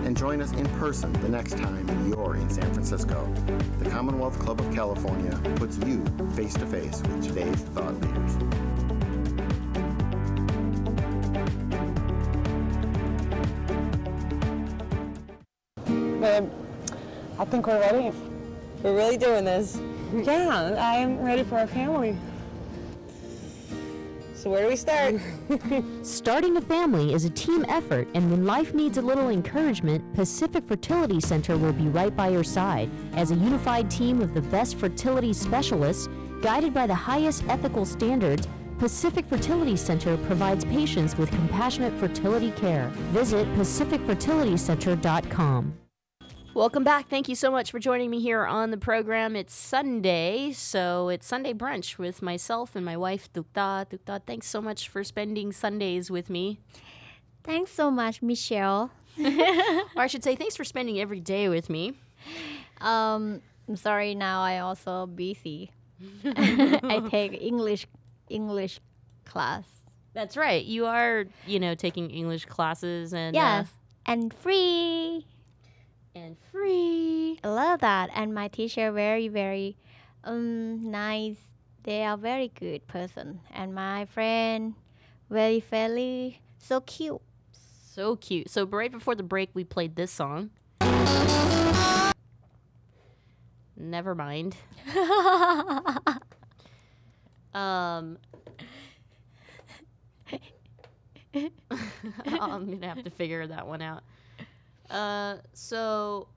[0.06, 3.34] and join us in person the next time you're in San Francisco.
[3.82, 6.04] The Commonwealth Club of California puts you
[6.36, 8.36] face to face with today's thought leaders.
[16.20, 16.50] Babe,
[17.40, 18.12] I think we're ready.
[18.84, 19.80] We're really doing this.
[20.14, 22.18] Yeah, I'm ready for our family.
[24.40, 25.16] So where do we start?
[26.02, 30.66] Starting a family is a team effort, and when life needs a little encouragement, Pacific
[30.66, 32.90] Fertility Center will be right by your side.
[33.18, 36.08] As a unified team of the best fertility specialists,
[36.42, 38.48] guided by the highest ethical standards,
[38.78, 42.88] Pacific Fertility Center provides patients with compassionate fertility care.
[43.12, 45.74] Visit pacificfertilitycenter.com.
[46.56, 47.08] Welcome back.
[47.10, 49.36] Thank you so much for joining me here on the program.
[49.36, 53.88] It's Sunday, so it's Sunday brunch with myself and my wife, Tookta.
[53.90, 56.60] Tookta, thanks so much for spending Sundays with me.
[57.44, 58.92] Thanks so much, Michelle.
[59.24, 61.94] or I should say, thanks for spending every day with me.
[62.82, 64.16] Um, I'm sorry.
[64.16, 65.72] Now I also busy.
[66.26, 67.86] I take English
[68.28, 68.80] English
[69.24, 69.66] class.
[70.14, 70.66] That's right.
[70.66, 73.70] You are, you know, taking English classes and uh, Yes,
[74.06, 75.26] and free.
[76.16, 77.40] And free.
[77.44, 78.10] I love that.
[78.14, 79.78] And my teacher very very
[80.24, 81.38] um nice.
[81.84, 83.42] They are very good person.
[83.54, 84.76] And my friend
[85.30, 87.22] very friendly, so cute.
[87.52, 88.50] So cute.
[88.50, 90.50] So right before the break, we played this song.
[93.78, 94.56] Never mind.
[97.54, 98.18] um,
[101.34, 104.04] I'm gonna have to figure that one out.
[104.90, 106.28] Uh, so,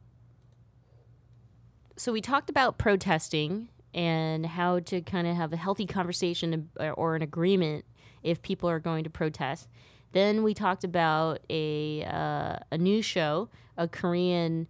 [1.97, 6.91] so we talked about protesting and how to kind of have a healthy conversation uh,
[6.91, 7.85] or an agreement
[8.23, 9.69] if people are going to protest.
[10.13, 14.69] Then we talked about a uh, a new show, a Korean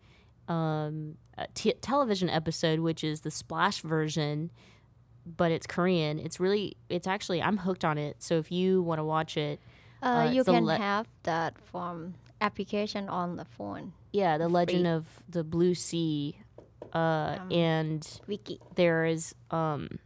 [0.48, 1.16] um,
[1.54, 4.50] t- television episode, which is the Splash version,
[5.26, 6.18] but it's Korean.
[6.20, 8.22] It's really, it's actually, I'm hooked on it.
[8.22, 9.60] So if you want to watch it,
[10.00, 13.92] Uh, you can le- have that from application on the phone.
[14.12, 14.90] yeah, the Legend free.
[14.90, 16.36] of the Blue Sea,
[16.94, 18.58] uh, Um, and Viki.
[18.74, 19.98] there is um,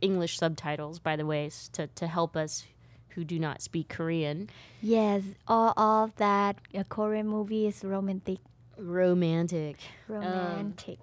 [0.00, 2.66] English subtitles, by the way, to to help us
[3.14, 4.48] who do not speak Korean.
[4.82, 8.38] Yes, all of that uh, Korean movie is romantic.
[8.76, 9.76] Romantic.
[10.08, 10.98] Romantic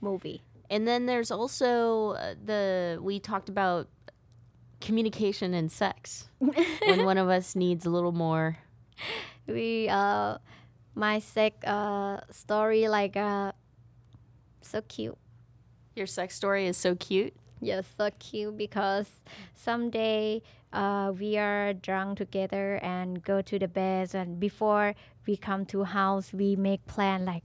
[0.00, 0.40] movie.
[0.70, 3.88] And then there's also uh, the we talked about
[4.80, 8.56] communication and sex when one of us needs a little more.
[9.46, 10.38] We uh,
[10.94, 13.52] my sex uh story like uh,
[14.60, 15.18] so cute.
[15.96, 17.34] Your sex story is so cute.
[17.60, 19.20] Yes, so cute because
[19.54, 24.94] someday uh, we are drunk together and go to the bed and before
[25.26, 27.42] we come to house we make plan like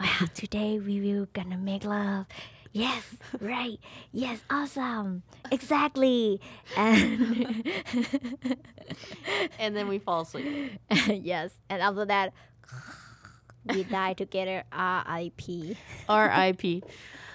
[0.00, 2.26] wow today we will gonna make love
[2.72, 3.78] yes right
[4.12, 6.40] yes awesome exactly
[6.76, 7.64] and
[9.58, 10.46] and then we fall asleep
[11.08, 12.32] yes and after that
[13.66, 15.76] we die together R.I.P.
[16.08, 16.82] R.I.P.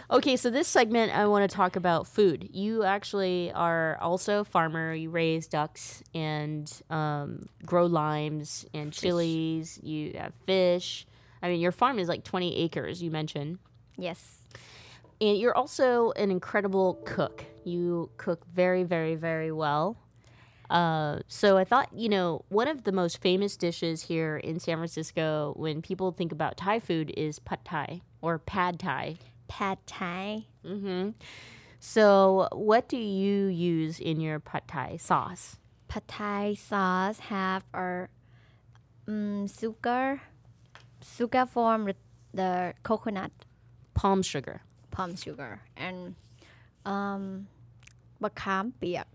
[0.09, 2.49] Okay, so this segment I want to talk about food.
[2.51, 4.93] You actually are also a farmer.
[4.93, 9.79] You raise ducks and um, grow limes and chilies.
[9.83, 11.05] You have fish.
[11.41, 13.59] I mean, your farm is like 20 acres, you mentioned.
[13.97, 14.39] Yes.
[15.19, 17.43] And you're also an incredible cook.
[17.63, 19.97] You cook very, very, very well.
[20.69, 24.77] Uh, so I thought, you know, one of the most famous dishes here in San
[24.77, 29.15] Francisco when people think about Thai food is pad Thai or pad Thai.
[29.47, 30.45] Pad Thai.
[30.65, 31.11] Mm-hmm.
[31.79, 35.57] So what do you use in your pad Thai sauce?
[35.87, 38.09] Pad Thai sauce have a
[39.07, 40.21] um, sugar,
[41.01, 41.95] sugar from the-
[42.33, 43.31] the coconut,
[43.93, 44.61] Palm sugar.
[44.97, 46.15] Palm sugar, and
[46.85, 47.47] um,
[48.21, 49.05] khám biếc.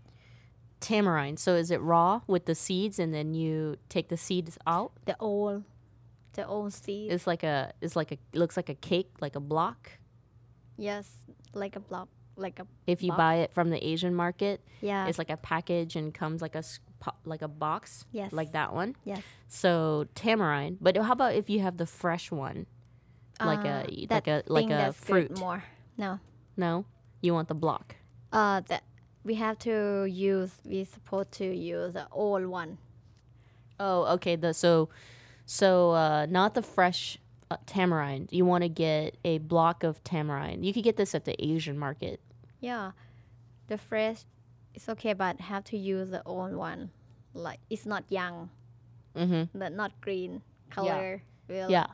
[0.79, 1.39] Tamarind.
[1.39, 4.91] So is it raw with the seeds and then you take the seeds out?
[5.05, 5.63] The old,
[6.33, 7.11] the old seed.
[7.11, 9.91] It's like a it's like a looks like a cake, like a block.
[10.77, 11.07] yes,
[11.53, 12.67] like a block, like a.
[12.85, 13.17] If you block.
[13.17, 15.07] buy it from the Asian market, Yeah.
[15.07, 16.63] it's like a package and comes like a
[17.25, 18.31] like a box, Yes.
[18.33, 18.95] like that one.
[19.05, 19.21] Yes.
[19.47, 22.65] So tamarind, but how about if you have the fresh one,
[23.39, 25.37] like Uh, a like a like a fruit?
[25.39, 25.63] more.
[25.97, 26.19] No.
[26.57, 26.85] No,
[27.21, 27.95] you want the block.
[28.31, 28.83] Uh, that
[29.23, 30.51] we have to use.
[30.65, 32.77] We supposed to use the old one.
[33.79, 34.35] Oh, okay.
[34.35, 34.89] The so
[35.45, 37.17] so uh, not the fresh
[37.49, 38.29] uh, tamarind.
[38.31, 40.65] You want to get a block of tamarind.
[40.65, 42.19] You could get this at the Asian market.
[42.59, 42.91] Yeah,
[43.67, 44.23] the fresh,
[44.73, 46.91] it's okay, but have to use the old one.
[47.33, 48.49] Like it's not young,
[49.15, 49.57] Mm-hmm.
[49.57, 51.21] but not green color.
[51.47, 51.71] Really.
[51.71, 51.87] Yeah.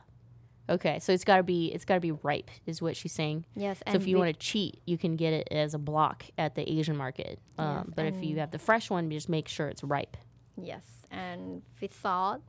[0.70, 3.44] Okay, so it's gotta be it's gotta be ripe, is what she's saying.
[3.56, 6.24] Yes, So and if you want to cheat, you can get it as a block
[6.38, 7.40] at the Asian market.
[7.58, 10.16] Um, Yes, but if you have the fresh one, just make sure it's ripe.
[10.56, 12.42] Yes, and with salt.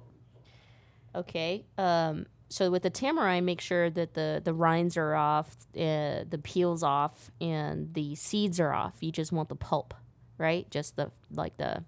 [1.16, 1.66] Okay.
[1.78, 6.40] Um, so with the tamarind, make sure that the the rinds are off, uh, the
[6.44, 8.96] peels off, and the seeds are off.
[9.02, 9.94] You just want the pulp,
[10.38, 10.70] right?
[10.70, 11.84] Just the like the.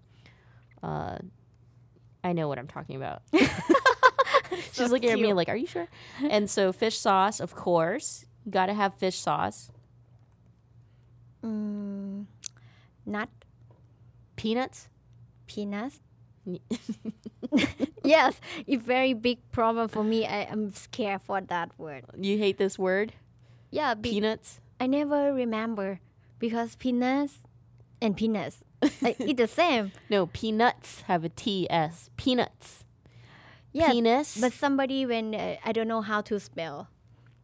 [0.82, 1.18] Uh,
[2.24, 3.22] I know what I'm talking about.
[4.74, 5.88] She's looking at me like, "Are you sure?"
[6.30, 9.72] and so fish sauce, of course, you got to have fish sauce.
[11.44, 12.26] Mm,
[13.06, 13.30] nut,
[14.36, 14.90] Peanuts.
[15.48, 16.00] peanuts.
[18.04, 20.26] yes, it's very big problem for me.
[20.26, 22.04] I am scared for that word.
[22.18, 23.14] You hate this word,
[23.72, 24.60] Yeah, be- peanuts.
[24.80, 26.00] I never remember
[26.40, 27.40] because peanuts
[28.02, 28.58] and peanuts
[29.02, 29.92] like it's the same.
[30.10, 32.10] No, peanuts have a T S.
[32.18, 32.84] Peanuts.
[33.74, 34.38] Yeah, Penis.
[34.40, 36.88] but somebody when uh, I don't know how to spell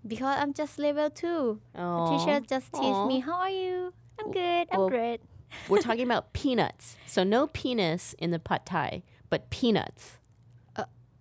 [0.08, 1.60] because I'm just level two.
[1.74, 3.94] The teacher just teach me how are you?
[4.20, 4.68] I'm good.
[4.72, 5.22] I'm Well, great.
[5.68, 6.96] We're talking about peanuts.
[7.08, 10.18] So no penis in the pad thai, but peanuts.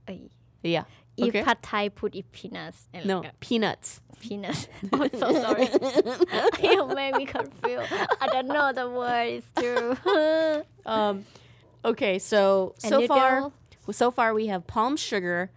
[0.06, 0.28] Ay.
[0.62, 0.84] Yeah.
[1.16, 1.42] If okay.
[1.42, 2.88] pad thai put it peanuts.
[2.92, 4.00] And no, like, peanuts.
[4.20, 4.68] peanuts.
[4.92, 5.68] I'm so sorry.
[6.62, 7.92] you made me confused.
[8.20, 10.64] I don't know the word is true.
[10.86, 11.24] Um,
[11.84, 13.52] okay, so And so far, noodle?
[13.91, 15.51] so far we have palm sugar,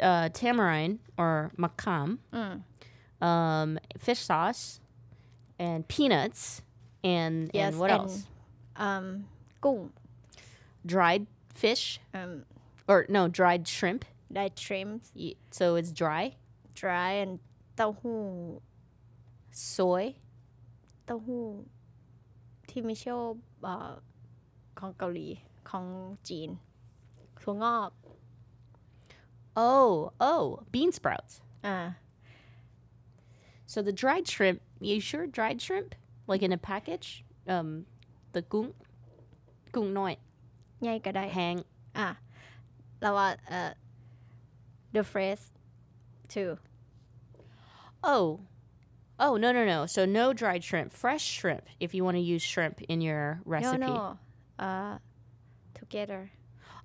[0.00, 2.62] uh, tamarind or makam, Mm.
[3.28, 4.80] um, fish sauce,
[5.58, 6.62] and peanuts,
[7.04, 8.26] and yes, and what and, else?
[8.76, 9.06] Um,
[9.64, 9.78] กุ้ง
[10.84, 12.44] Dried fish, um,
[12.88, 14.04] or no, dried shrimp.
[14.32, 16.24] dried shrimps, Y- So it's dry.
[16.74, 17.32] dry and
[17.76, 18.22] เต้าหู้
[19.74, 20.04] Soy.
[21.04, 21.46] เต้าหู้
[22.68, 23.32] ที่ไม่ชอบ
[23.62, 23.92] เอ่อ
[24.78, 25.28] ของเกาหลี
[25.70, 25.86] ของ
[26.28, 26.50] จีน
[27.46, 27.90] ถั่วงอก
[29.54, 31.32] Oh, oh, bean sprouts.
[31.66, 31.78] อ่า
[33.72, 35.94] So the dried shrimp, you sure dried shrimp?
[36.26, 37.24] Like in a package?
[37.48, 37.86] Um,
[38.34, 38.72] the gung,
[39.74, 40.14] gung noi,
[40.82, 41.58] ใหญ่ก็ได้ hang.
[41.98, 42.08] อ่ะ
[43.00, 43.70] แล้วว่าเอ่อ
[44.94, 45.42] the fresh
[46.34, 46.50] too
[48.12, 48.26] Oh,
[49.24, 49.80] oh no no no.
[49.94, 51.64] So no dried shrimp, fresh shrimp.
[51.84, 53.78] If you want to use shrimp in your recipe.
[53.78, 54.18] no no
[54.66, 54.94] uh
[55.80, 56.22] together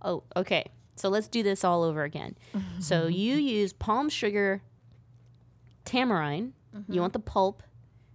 [0.02, 0.66] Oh, okay.
[0.96, 2.36] So let's do this all over again.
[2.80, 4.62] so you use palm sugar,
[5.84, 6.52] tamarind.
[6.88, 7.62] You want the pulp,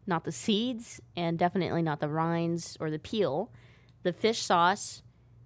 [0.07, 3.51] not the seeds, and definitely not the rinds or the peel.
[4.01, 5.03] The fish sauce,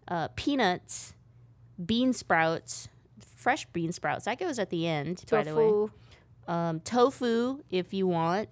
[0.07, 1.13] uh, peanuts,
[1.83, 2.87] bean sprouts,
[3.19, 4.25] fresh bean sprouts.
[4.25, 5.63] That goes at the end, by the way.
[5.63, 5.91] tofu
[6.47, 8.47] Um, tofu, if you want.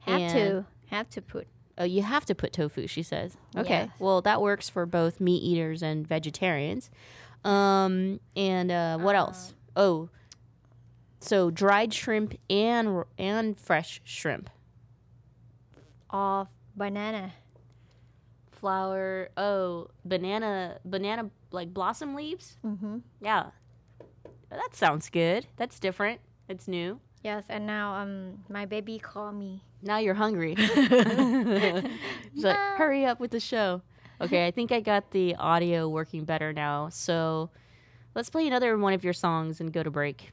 [0.00, 1.46] have and- to have to put
[1.76, 3.36] Oh, you have to put tofu, she says.
[3.56, 3.70] Okay.
[3.70, 3.90] Yes.
[3.98, 6.90] Well, that works for both meat eaters and vegetarians.
[7.44, 9.54] Um, and uh, what else?
[9.76, 10.08] Oh,
[11.20, 14.50] so dried shrimp and and fresh shrimp.
[16.10, 17.32] of banana
[18.52, 19.28] Flour.
[19.36, 22.56] Oh, banana banana like blossom leaves.
[22.64, 22.98] mm-hmm.
[23.20, 23.46] Yeah.
[24.48, 25.46] That sounds good.
[25.56, 26.20] That's different.
[26.48, 27.00] It's new.
[27.24, 30.54] Yes and now um my baby call me Now you're hungry.
[32.34, 33.82] She's like, hurry up with the show.
[34.20, 36.88] Okay, I think I got the audio working better now.
[36.88, 37.50] So
[38.14, 40.32] let's play another one of your songs and go to break.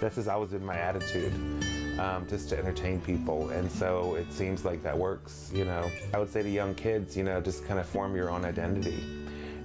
[0.00, 1.32] That's just always been my attitude,
[1.98, 3.50] um, just to entertain people.
[3.50, 5.90] And so it seems like that works, you know.
[6.12, 9.25] I would say to young kids, you know, just kind of form your own identity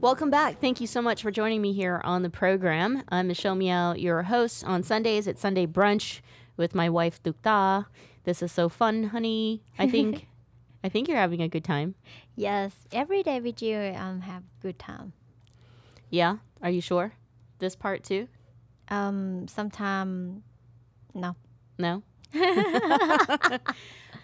[0.00, 0.60] Welcome back.
[0.60, 3.04] Thank you so much for joining me here on the program.
[3.10, 6.20] I'm Michelle Meow, your host on Sundays at Sunday Brunch
[6.56, 7.86] with my wife Tookta.
[8.24, 9.62] This is so fun, honey.
[9.78, 10.26] I think
[10.84, 11.94] I think you're having a good time.
[12.34, 15.12] Yes, every day with you, um, have good time.
[16.10, 16.38] Yeah?
[16.60, 17.12] Are you sure?
[17.60, 18.26] This part too?
[18.88, 20.42] Um, sometime,
[21.14, 21.36] no.
[21.78, 22.02] No?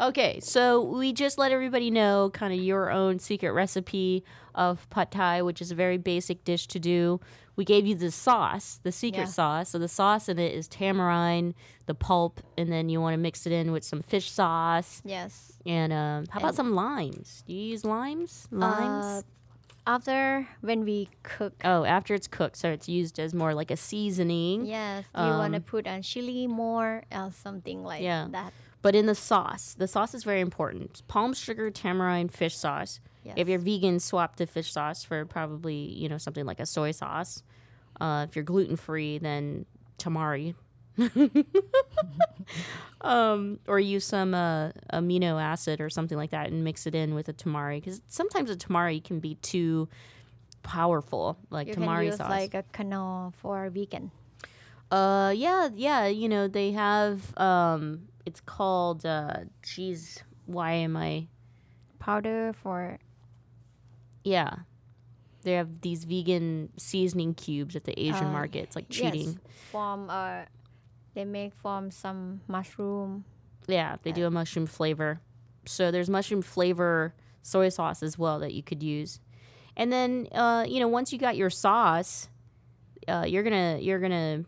[0.00, 4.24] okay, so we just let everybody know kind of your own secret recipe
[4.54, 7.20] of pad thai, which is a very basic dish to do.
[7.56, 9.26] We gave you the sauce, the secret Yeah.
[9.26, 9.68] sauce.
[9.70, 11.54] So the sauce in it is tamarind,
[11.86, 15.02] the pulp, and then you want to mix it in with some fish sauce.
[15.04, 15.52] Yes.
[15.66, 17.44] And um, how about And- some limes?
[17.46, 18.48] Do you use limes?
[18.50, 19.04] Limes?
[19.04, 19.22] Uh,
[19.86, 21.52] after when we cook.
[21.64, 24.64] oh, after it's cooked, so it's used as more like a seasoning.
[24.66, 28.26] Yes, you want to Um, put on chili more or something like yeah.
[28.30, 28.52] that.
[28.82, 31.02] But in the sauce, the sauce is very important.
[31.06, 33.00] Palm sugar, tamarind, fish sauce.
[33.36, 36.90] If you're vegan, swap the fish sauce for probably you know something like a soy
[36.90, 37.42] sauce.
[38.00, 39.66] Uh, if you're gluten free, then
[39.98, 40.54] tamari.
[43.00, 47.14] um, or use some uh, amino acid or something like that and mix it in
[47.14, 49.88] with a tamari because sometimes a tamari can be too
[50.62, 52.30] powerful, like you tamari can use sauce.
[52.30, 54.10] like a canola for vegan.
[54.90, 56.06] Uh, yeah, yeah.
[56.06, 61.26] You know, they have um, it's called uh, geez, why am I?
[61.98, 62.98] Powder for
[64.22, 64.54] Yeah,
[65.42, 68.60] they have these vegan seasoning cubes at the Asian uh, market.
[68.60, 69.40] It's like yes, cheating.
[69.72, 70.42] from uh,
[71.14, 73.24] they make from some mushroom.
[73.66, 75.20] Yeah, they do a mushroom flavor.
[75.66, 77.12] So there's mushroom flavor
[77.42, 79.20] soy sauce as well that you could use.
[79.76, 82.28] And then, uh, you know, once you got your sauce,
[83.08, 84.44] uh, you're gonna you're gonna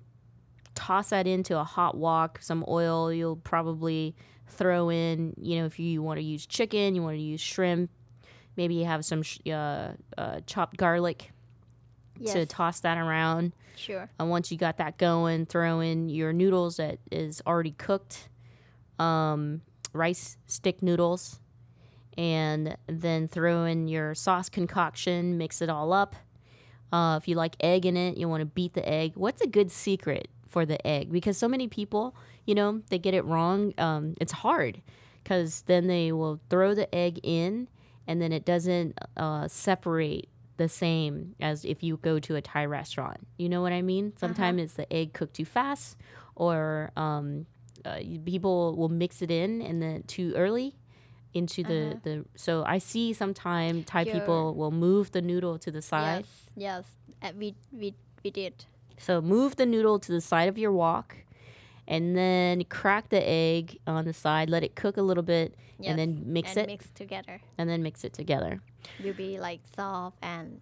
[0.75, 3.13] toss that into a hot wok, some oil.
[3.13, 4.15] You'll probably
[4.47, 7.91] throw in, you know, if you want to use chicken, you want to use shrimp.
[8.57, 11.33] Maybe you have some sh- uh, uh, chopped garlic
[12.27, 13.53] to toss that around.
[13.77, 14.11] Sure.
[14.19, 18.29] And once you got that going, throw in your noodles that is already cooked,
[18.99, 19.63] um,
[19.93, 21.41] rice stick noodles,
[22.19, 25.39] and then throw in your sauce concoction.
[25.39, 26.15] Mix it all up.
[26.93, 29.13] Uh, if you like egg in it, you want to beat the egg.
[29.15, 31.11] What's a good secret for the egg?
[31.11, 32.15] Because so many people,
[32.47, 33.73] you know, they get it wrong.
[33.79, 34.83] Um, it's hard
[35.23, 37.69] because then they will throw the egg in,
[38.07, 40.29] and then it doesn't uh, separate
[40.59, 43.19] the same as if you go to a Thai restaurant.
[43.39, 44.13] You know what I mean?
[44.19, 45.97] Sometimes it's the egg cooked too fast,
[46.37, 47.47] or um,
[47.85, 50.75] uh, people will mix it in and then too early
[51.35, 51.99] into the, Uh-huh.
[52.03, 52.25] the.
[52.37, 56.27] So I see sometimes Thai Your- people will move the noodle to the side.
[56.57, 56.85] Yes, yes.
[57.23, 58.67] Uh, we we we did.
[59.03, 61.17] So move the noodle to the side of your wok,
[61.89, 64.49] and then crack the egg on the side.
[64.49, 67.41] Let it cook a little bit, Yes, and then mix and it, mix together.
[67.59, 68.61] and then mix it together.
[69.03, 70.61] You'll be like soft and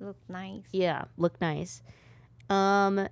[0.00, 0.64] look nice.
[0.72, 1.82] Yeah, look nice.
[2.50, 3.06] Um,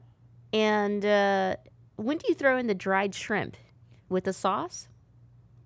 [0.53, 1.57] and uh,
[1.97, 3.57] when do you throw in the dried shrimp
[4.09, 4.89] with the sauce?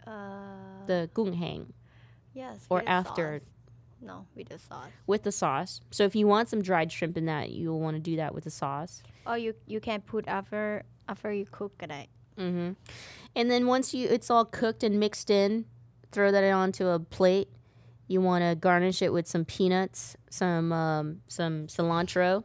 [0.06, 1.72] Uh, The gung hang
[2.34, 2.66] yes.
[2.68, 3.48] or after sauce.
[4.06, 4.90] No, with the sauce.
[5.06, 5.80] with the sauce.
[5.90, 8.44] So if you want some dried shrimp in that, you'll want to do that with
[8.44, 9.02] the sauce.
[9.26, 12.08] Oh, you you can put after after you cook it.
[12.38, 12.72] Mm-hmm.
[13.34, 15.64] And then once you it's all cooked and mixed in,
[16.12, 17.48] throw that onto a plate.
[18.06, 22.44] You want to garnish it with some peanuts, some um, some cilantro,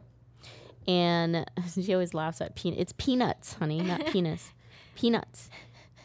[0.88, 1.48] and
[1.80, 2.80] she always laughs at peanut.
[2.80, 4.52] It's peanuts, honey, not penis.
[4.96, 5.48] Peanuts.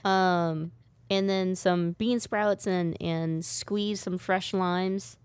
[0.05, 0.71] Um,
[1.09, 5.17] and then some bean sprouts and and squeeze some fresh limes,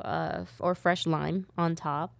[0.00, 2.14] uh, or fresh lime on top,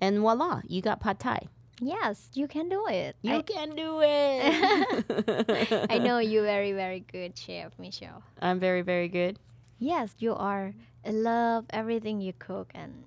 [0.00, 1.48] and voila, you got pad thai.
[1.80, 3.16] Yes, you can do it.
[3.22, 5.86] You I, can do it.
[5.90, 8.22] I know you very very good chef, Michelle.
[8.40, 9.38] I'm very very good.
[9.78, 10.74] Yes, you are.
[11.06, 13.04] I love everything you cook, and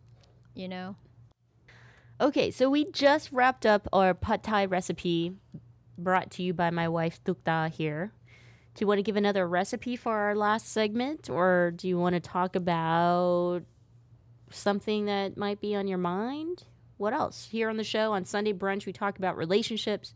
[0.56, 0.96] you know.
[2.20, 5.34] Okay, so we just wrapped up our pad thai recipe
[5.98, 8.12] brought to you by my wife Tookta here.
[8.74, 12.16] Do you want to give another recipe for our last segment or do you want
[12.16, 13.62] to talk about
[14.54, 16.64] something that might be on your mind?
[16.98, 17.48] What else?
[17.52, 20.14] Here on the show on Sunday brunch we talk about relationships.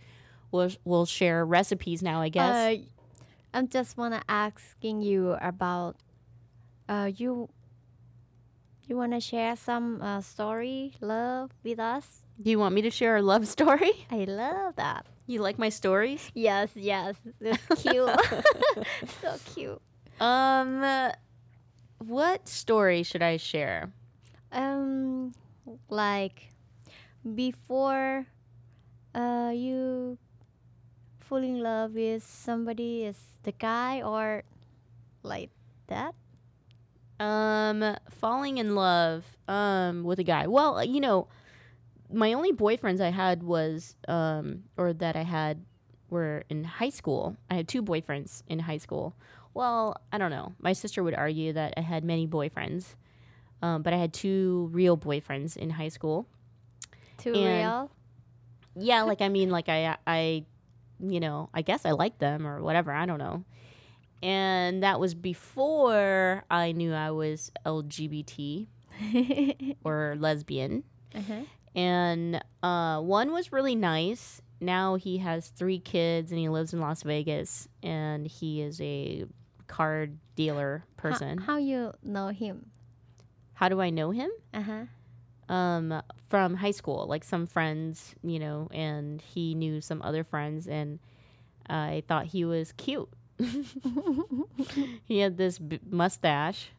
[0.52, 2.56] We'll we'll share recipes now, I guess.
[2.56, 2.82] Uh,
[3.54, 5.98] I'm just wanna asking you about.
[6.88, 7.50] Uh, you.
[8.88, 12.22] You wanna share some uh, story, love with us?
[12.42, 14.06] do you want me to share a love story?
[14.12, 15.06] I love that.
[15.26, 16.32] You like my stories?
[16.34, 18.10] Yes, yes, it's cute.
[19.22, 19.82] so cute.
[20.22, 21.12] Um
[22.00, 23.92] what story should I share?
[24.52, 25.34] Um,
[25.90, 26.52] like
[27.36, 28.26] before,
[29.14, 30.18] uh, you
[31.20, 34.44] fall in love with somebody is the guy or
[35.24, 35.50] like
[35.88, 36.16] that.
[37.20, 40.48] Um, falling in love um with a guy.
[40.48, 41.28] Well, you know,
[42.12, 45.66] my only boyfriends I had was um or that I had
[46.10, 47.36] were in high school.
[47.50, 49.16] I had two boyfriends in high school.
[49.54, 50.54] Well, I don't know.
[50.60, 52.96] My sister would argue that I had many boyfriends.
[53.62, 56.28] Um, but I had two real boyfriends in high school.
[57.18, 57.92] Two And- real.
[58.80, 60.46] Yeah, like I mean like I I
[61.00, 63.44] you know, I guess I liked them or whatever, I don't know.
[64.24, 68.68] And that was before I knew I was LGBT
[69.84, 70.84] or lesbian.
[71.14, 71.42] Uh-huh.
[71.76, 74.42] And uh, one was really nice.
[74.60, 79.26] Now he has three kids and he lives in Las Vegas and he is a
[79.68, 81.38] card dealer person.
[81.38, 82.72] How, how you know him?
[83.58, 84.30] How do I know him?
[84.54, 84.86] Uh huh.
[85.54, 90.68] um from high school like some friends you know and he knew some other friends
[90.68, 91.00] and
[91.70, 93.10] i thought he was cute
[95.06, 96.70] he had this b- mustache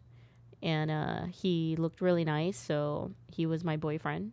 [0.63, 4.33] and uh he looked really nice so he was my boyfriend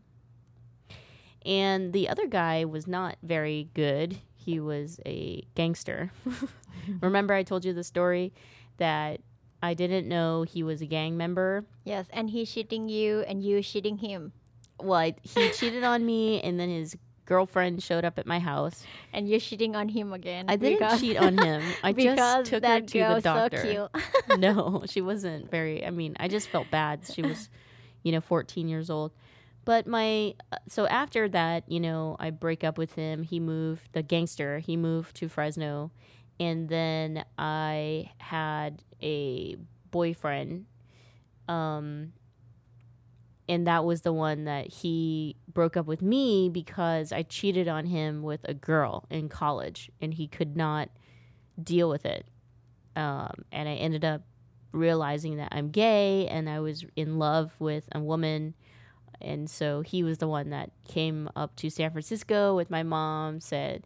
[1.45, 6.11] and the other guy was not very good he was a gangster
[7.01, 8.33] remember i told you the story
[8.77, 9.21] that
[9.65, 13.61] i didn't know he was a gang member Yes, and he cheating you, and you
[13.61, 14.33] cheating him,
[14.81, 18.83] well, I, he cheated on me, and then his girlfriend showed up at my house.
[19.13, 20.45] and you're cheating on him again.
[20.47, 21.61] I didn't cheat on him.
[21.83, 23.57] I just took her to the doctor.
[23.57, 23.89] So
[24.37, 25.85] no, she wasn't very.
[25.85, 27.05] I mean, I just felt bad.
[27.11, 27.49] She was,
[28.03, 29.11] you know, 14 years old.
[29.63, 33.23] But my uh, so after that, you know, I break up with him.
[33.23, 34.59] He moved the gangster.
[34.59, 35.91] He moved to Fresno,
[36.39, 39.57] and then I had a
[39.91, 40.65] boyfriend.
[41.47, 42.13] Um,
[43.47, 47.85] and that was the one that he broke up with me because I cheated on
[47.85, 50.89] him with a girl in college and he could not
[51.61, 52.25] deal with it.
[52.95, 54.23] Um, and I ended up
[54.71, 58.55] realizing that I'm gay and I was in love with a woman.
[59.21, 63.39] And so he was the one that came up to San Francisco with my mom,
[63.39, 63.85] said,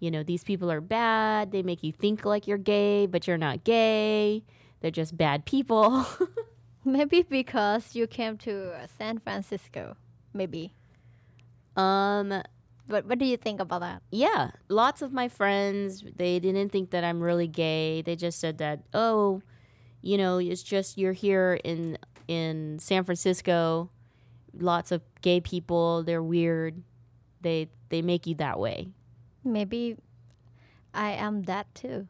[0.00, 1.50] you know, these people are bad.
[1.52, 4.44] They make you think like you're gay, but you're not gay.
[4.80, 6.06] They're just bad people.
[6.84, 9.96] Maybe because you came to San Francisco.
[10.32, 10.72] Maybe.
[11.76, 12.42] um,
[12.86, 14.02] But what do you think about that?
[14.10, 18.00] yeah, lots of my friends, they didn't think that I'm really gay.
[18.02, 19.42] They just said that, "Oh,
[20.00, 23.90] you know, it's just you're here in in San Francisco.
[24.54, 26.82] Lots of gay people, they're weird.
[27.42, 28.88] They they make you that way."
[29.52, 29.96] Maybe
[30.94, 32.08] I am that too.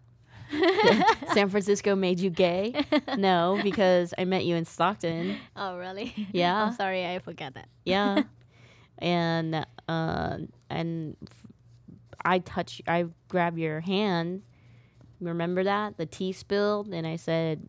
[1.32, 2.84] San Francisco made you gay?
[3.16, 5.36] No, because I met you in Stockton.
[5.56, 6.28] Oh, really?
[6.32, 6.64] Yeah.
[6.64, 7.68] I'm sorry, I forgot that.
[7.84, 8.22] Yeah.
[8.98, 10.38] and uh,
[10.70, 11.16] and
[12.24, 14.42] I touch, I grab your hand.
[15.20, 17.68] Remember that the tea spilled, and I said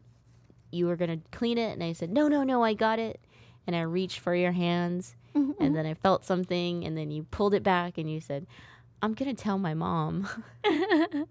[0.72, 3.20] you were gonna clean it, and I said no, no, no, I got it.
[3.66, 7.54] And I reached for your hands, and then I felt something, and then you pulled
[7.54, 8.46] it back, and you said,
[9.02, 10.28] "I'm gonna tell my mom."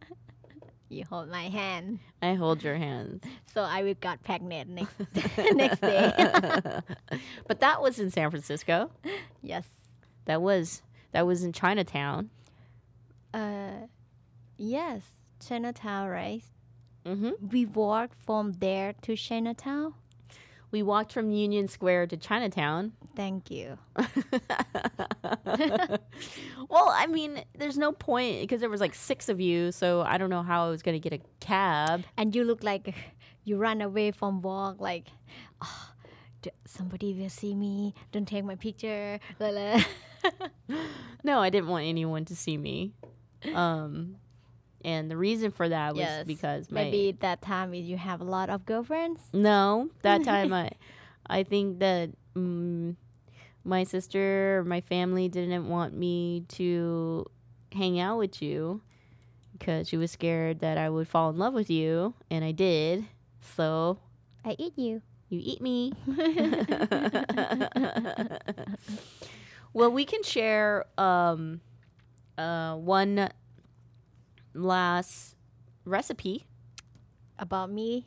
[0.90, 3.22] You hold my hand, I hold your hand.
[3.52, 4.94] so I will got pregnant next
[5.54, 6.12] next day.
[7.46, 8.90] but that was in San Francisco.
[9.42, 9.66] yes.
[10.24, 10.80] That was
[11.12, 12.30] that was in Chinatown.
[13.34, 13.86] Uh,
[14.56, 15.02] yes,
[15.46, 16.42] Chinatown, right?
[17.04, 17.48] Mm-hmm.
[17.48, 19.92] We walked from there to Chinatown.
[20.70, 22.92] We walked from Union Square to Chinatown.
[23.16, 23.78] Thank you.
[26.68, 30.18] well, I mean, there's no point because there was like six of you, so I
[30.18, 32.04] don't know how I was gonna get a cab.
[32.16, 32.94] And you look like
[33.44, 35.06] you run away from walk, like,
[35.62, 35.90] oh,
[36.66, 37.94] somebody will see me.
[38.12, 39.20] Don't take my picture.
[39.38, 39.82] blah, blah."
[41.24, 42.92] No, I didn't want anyone to see me.
[43.52, 44.16] Um,
[44.84, 48.50] and the reason for that was yes, because maybe that time you have a lot
[48.50, 49.20] of girlfriends.
[49.32, 50.70] no, that time I,
[51.26, 52.94] I think that mm,
[53.64, 57.26] my sister or my family didn't want me to
[57.72, 58.80] hang out with you
[59.52, 63.06] because she was scared that I would fall in love with you, and I did.
[63.56, 63.98] So
[64.44, 65.02] I eat you.
[65.28, 65.92] You eat me.
[69.72, 71.60] well, we can share um,
[72.38, 73.28] uh, one
[74.58, 75.36] last
[75.84, 76.44] recipe.
[77.38, 78.06] About me,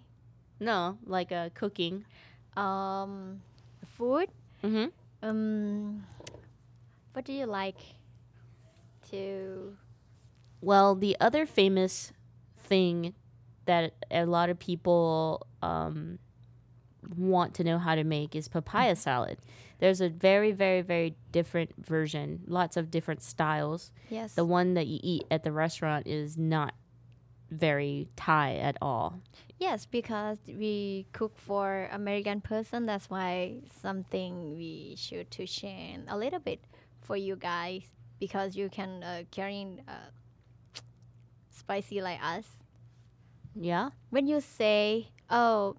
[0.60, 2.04] No, like uh, cooking.
[2.58, 3.42] um,
[3.98, 4.28] food.
[4.62, 4.92] Mm-hmm.
[5.24, 6.04] Um,
[7.14, 7.78] what do you like
[9.10, 9.78] to?
[10.60, 12.12] Well, the other famous
[12.58, 13.14] thing
[13.66, 16.20] that a lot of people um,
[17.16, 19.38] want to know how to make is papaya salad.
[19.80, 23.92] There's a very, very, very different version, lots of different styles.
[24.10, 24.36] Yes.
[24.36, 26.74] The one that you eat at the restaurant is not
[27.50, 29.22] very Thai at all.
[29.60, 32.86] Yes, because we cook for American person.
[32.86, 36.64] That's why something we should to share a little bit
[37.02, 37.84] for you guys
[38.20, 40.80] because you can uh, carry uh,
[41.50, 42.46] spicy like us.
[43.54, 43.90] Yeah.
[44.10, 45.76] When you say, "Oh,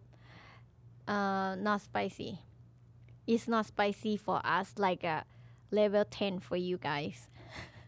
[1.06, 2.40] uh, not spicy,"
[3.26, 4.74] it's not spicy for us.
[4.76, 5.24] Like a
[5.70, 7.28] level ten for you guys.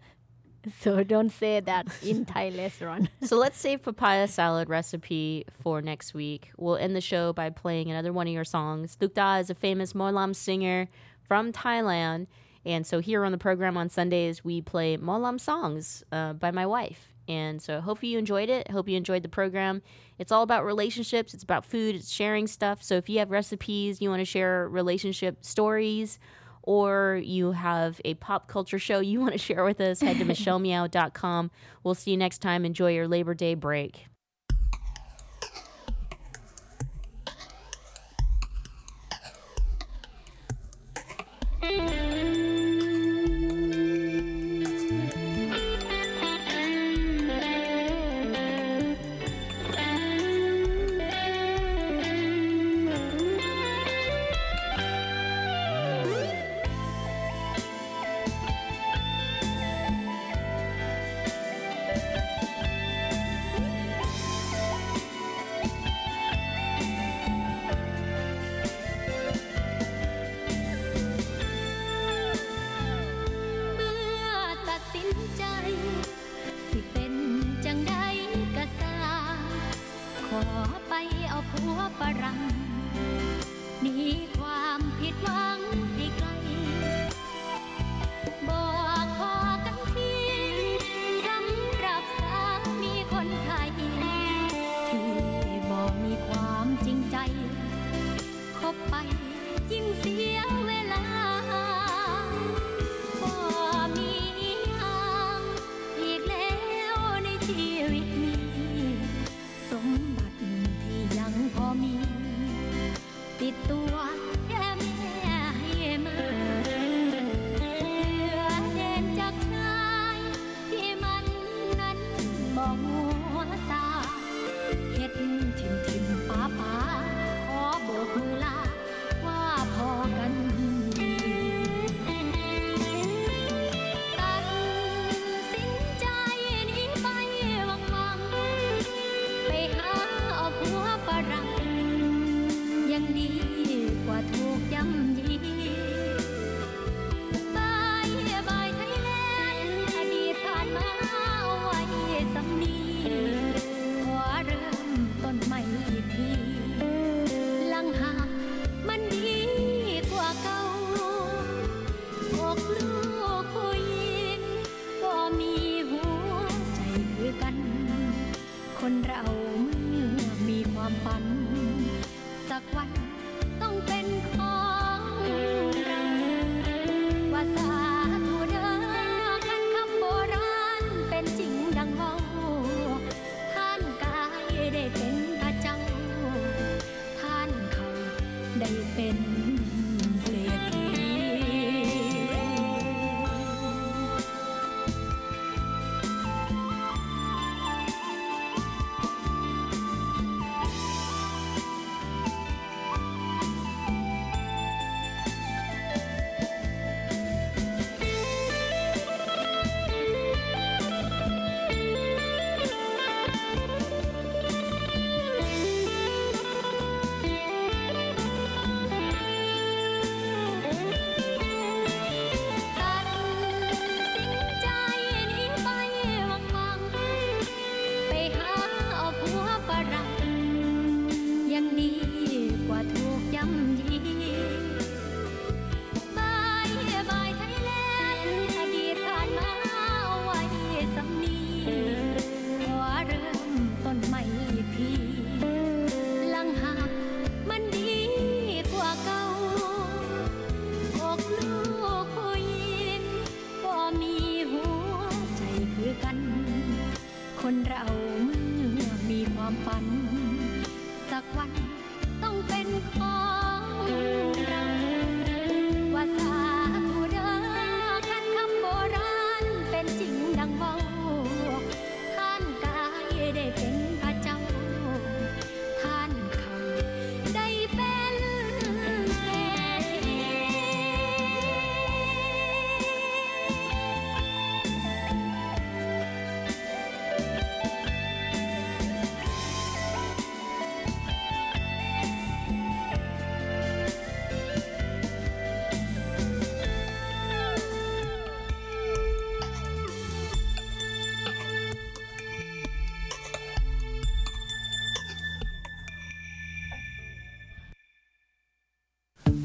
[0.81, 3.11] so don't say that in Thai restaurant.
[3.23, 6.51] so let's save papaya salad recipe for next week.
[6.57, 8.97] We'll end the show by playing another one of your songs.
[8.97, 10.89] Tookta is a famous Morlam singer
[11.27, 12.27] from Thailand.
[12.67, 16.67] And so here on the program on Sundays, we play Morlam songs uh, by my
[16.67, 17.13] wife.
[17.29, 18.71] And so I hope you enjoyed it.
[18.71, 19.83] Hope you enjoyed the program.
[20.19, 21.35] It's all about relationships.
[21.35, 21.95] It's about food.
[21.95, 22.83] It's sharing stuff.
[22.83, 26.19] So if you have recipes, you want to share relationship stories,
[26.63, 30.25] or you have a pop culture show you want to share with us, head to
[30.25, 31.51] michellemeow.com.
[31.83, 32.65] We'll see you next time.
[32.65, 34.07] Enjoy your Labor Day break.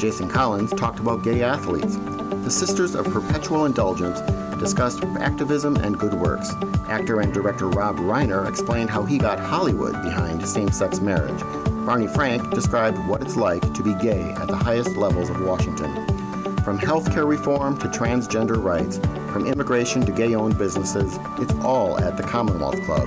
[0.00, 1.98] Jason Collins talked about gay athletes.
[1.98, 4.18] The Sisters of Perpetual Indulgence
[4.58, 6.54] discussed activism and good works.
[6.88, 11.38] Actor and director Rob Reiner explained how he got Hollywood behind same sex marriage.
[11.84, 15.92] Barney Frank described what it's like to be gay at the highest levels of Washington.
[16.64, 18.96] From healthcare reform to transgender rights,
[19.30, 23.06] from immigration to gay owned businesses, it's all at the Commonwealth Club.